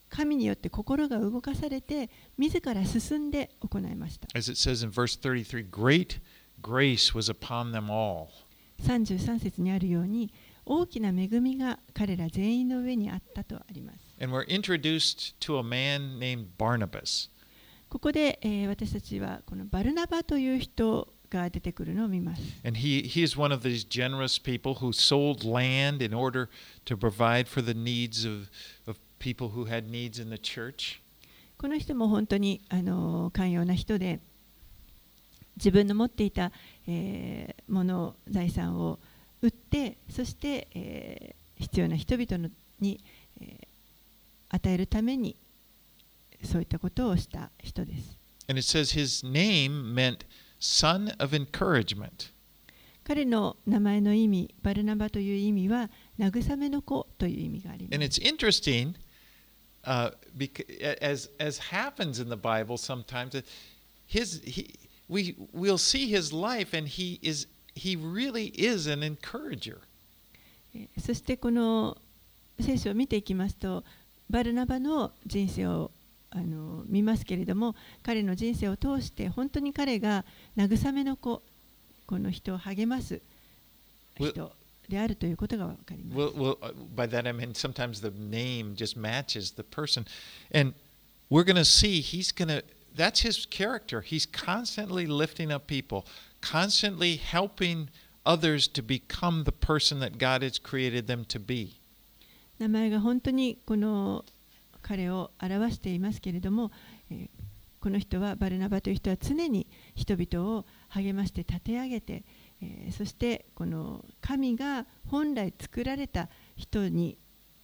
[0.10, 4.28] 神によって心が動かされて自ら進んで行いました。
[4.38, 6.20] As it says in verse 33 great
[6.62, 8.28] grace was upon them all.
[8.84, 10.32] 33節にあるように
[10.66, 14.00] 大きな恵みが彼ら全員の上にあったとあります。
[14.22, 17.30] And we're introduced to a man named Barnabas.
[17.90, 22.42] ここで、えー私たちはこのバルナバという人が出てくるのを見ます。
[22.66, 26.50] And he, he is one of these generous people who sold land in order
[26.86, 28.50] to provide for the needs of,
[28.88, 31.00] of people who had needs in the church.
[31.58, 34.20] この人も本当にあの寛容な人で
[35.56, 36.52] 自分の持っていた、
[36.88, 39.00] えーもの財産を
[39.42, 42.50] 売ってそして、えー必要な人々の
[42.80, 43.00] に、
[43.42, 43.68] えー
[44.50, 45.36] 与えるために
[46.46, 48.18] そういったことをした人です。
[48.48, 50.20] And it says his name meant
[50.60, 52.32] son of encouragement.
[53.04, 55.90] 彼の名前の意味、バルナバという意味は
[56.20, 58.22] 慰めの子という意味がありま And す。
[58.22, 58.94] it's interesting,
[59.86, 60.66] uh, because,
[61.02, 63.36] as, as happens in the Bible sometimes,
[64.06, 64.74] his, he,
[65.08, 69.82] we, we'll see his life and he, is, he really is an encourager.
[70.76, 71.98] えーそしてこの
[72.60, 73.84] 聖書を見ていきますと
[74.30, 75.92] バルナバの人生を
[76.32, 80.26] あの見ますけれども彼の人生を通して本当に彼が
[80.58, 81.42] 慰めの子
[82.06, 83.22] この人を励ます
[84.20, 84.52] 人
[84.88, 86.18] であるということが分かります。
[86.18, 90.06] Well, well, uh, by that I mean sometimes the name just matches the person.
[90.52, 90.74] And
[91.30, 92.64] we're going to see he's going to,
[92.96, 94.02] that's his character.
[94.02, 96.06] He's constantly lifting up people,
[96.42, 97.90] constantly helping
[98.26, 101.80] others to become the person that God has created them to be.
[102.60, 104.26] 名前が本当にこの
[104.82, 106.72] 彼を表していますけれども、
[107.12, 107.30] えー
[107.80, 112.24] この人はバルナバという人は常に人々を励まして立て上げて、
[112.62, 117.18] えーそしてこの神が本来作られた人に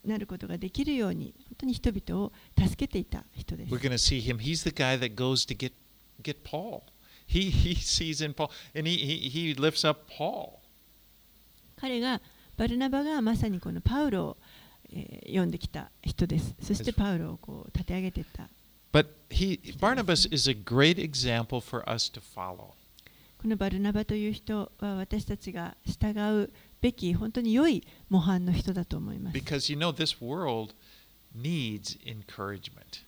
[0.06, 3.80] なることができるように本当に人々を助けていた人です We're。
[3.80, 4.38] going to see him.
[4.40, 5.72] He's the guy that goes to get,
[6.22, 6.84] get Paul.
[7.26, 10.60] He, he sees in Paul, and he, he, he lifts up Paul.
[11.78, 12.22] 彼が
[12.58, 14.38] バルナバがまさにこのパウロを、
[14.92, 16.54] えー読んできた人です。
[16.62, 18.48] そしてパウロをこう立て上げていった
[18.92, 22.74] But he, Barnabas is a great example for us to follow.
[23.44, 29.38] このバルナバという人は私たちが従うべき本当に良い模範の人だと思います。
[29.38, 30.74] Because you know, this world
[31.38, 33.04] needs encouragement.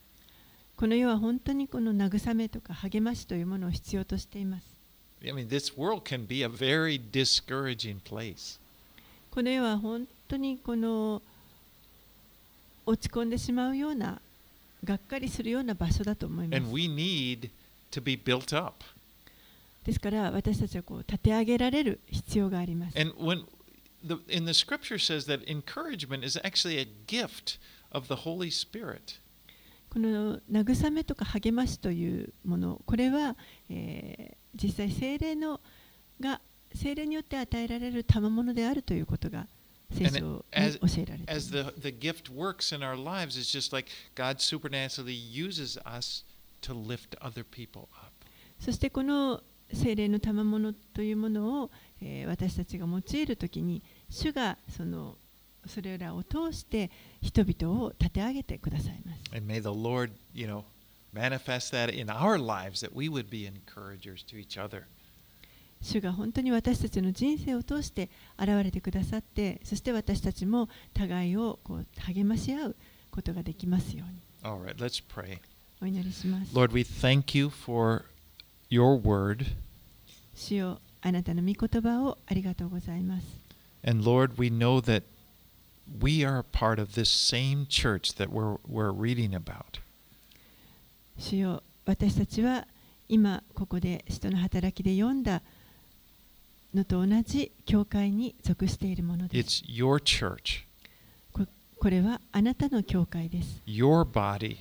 [0.75, 4.67] この世は本当にこの慰めとか励ましというものを必要としています。
[5.23, 8.59] I mean, this world can be a very discouraging place.
[9.31, 11.21] この世は本当にこの
[12.85, 14.19] 落ち込んでしまうような
[14.83, 16.75] がっかりするような場所だと思います And。
[16.75, 17.49] we need
[17.91, 18.83] to be built up.
[19.85, 22.97] ですから私たちはこう立て上げられる必要があります。
[29.89, 33.37] この慰めとか励ましというもの、これは、
[33.69, 35.61] えー、実際精霊の
[36.19, 36.41] が
[36.73, 39.47] 精霊によって与えられる賜物であるということが
[39.91, 40.43] 聖書に教
[40.97, 41.23] えられ。
[48.59, 49.43] そしてこの
[49.75, 51.71] 精霊の賜物というものを、
[52.01, 55.15] えー私たちが用いるときに主がその
[55.67, 59.35] それらを通して人々を立て上げてくださいます。
[59.35, 60.63] And may the Lord, you know,
[61.13, 64.83] manifest that in our lives that we would be encouragers to each other.
[65.81, 68.09] 主が本当に私たちの人生を通して
[68.39, 72.75] 現れてくださってそして私たちも互いをこう励まし合う
[73.11, 75.39] ことができますように All right, let's pray.
[75.81, 76.55] お祈りします。
[76.55, 78.05] Lord, we thank you for
[78.69, 79.45] your word.
[80.35, 83.25] 主よあなたの御言葉をありがとうございます。
[83.83, 85.03] And Lord, we know that
[86.01, 89.81] we are a part of this same church that we're, we're reading about.
[91.17, 92.67] 主よ私たちは
[93.07, 95.41] 今ここで使徒の働きで読んだ
[96.73, 99.63] のと同じ教会に属しているものです。
[99.63, 100.65] It's your church,
[101.31, 101.45] こ
[101.79, 103.61] これはあなたの教会です。
[103.65, 104.57] your body,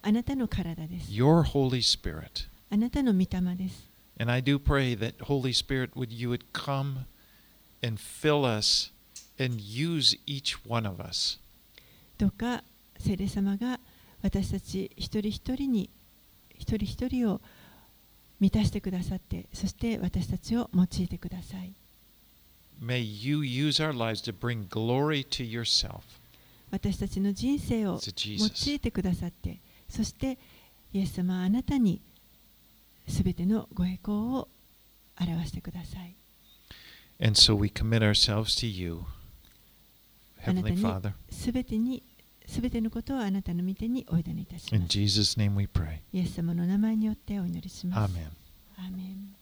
[0.00, 1.12] あなたの体です。
[1.12, 2.48] your Holy Spirit.
[2.70, 3.91] あなたの御霊です。
[4.18, 7.06] And I do pray that Holy Spirit would you would come
[7.82, 8.90] and fill us
[9.38, 11.38] and use each one of us.
[12.18, 12.62] どうか
[12.98, 13.80] 聖霊様が
[14.22, 15.90] 私たち一人一人に
[16.56, 17.40] 一人一人を
[18.38, 21.74] 満たしてくださってそして私たちを用いてください
[22.80, 26.00] May you use our lives to bring glory to yourself.
[26.70, 30.38] 私たちの人生を用.いてくださってそして
[30.92, 32.00] イエス様はあなたに
[33.08, 34.48] すべてのご栄光を
[35.20, 36.14] 表してください
[37.24, 39.02] And so we commit ourselves to you,
[40.40, 41.12] Heavenly に Father.
[41.30, 42.02] すべてに
[42.46, 45.98] すべてのことをあなたの御手にお委ねいたし In ます Jesus' name we pray.
[46.12, 48.26] イエス様の名前によってお祈りします Amen.
[48.78, 49.36] アーメン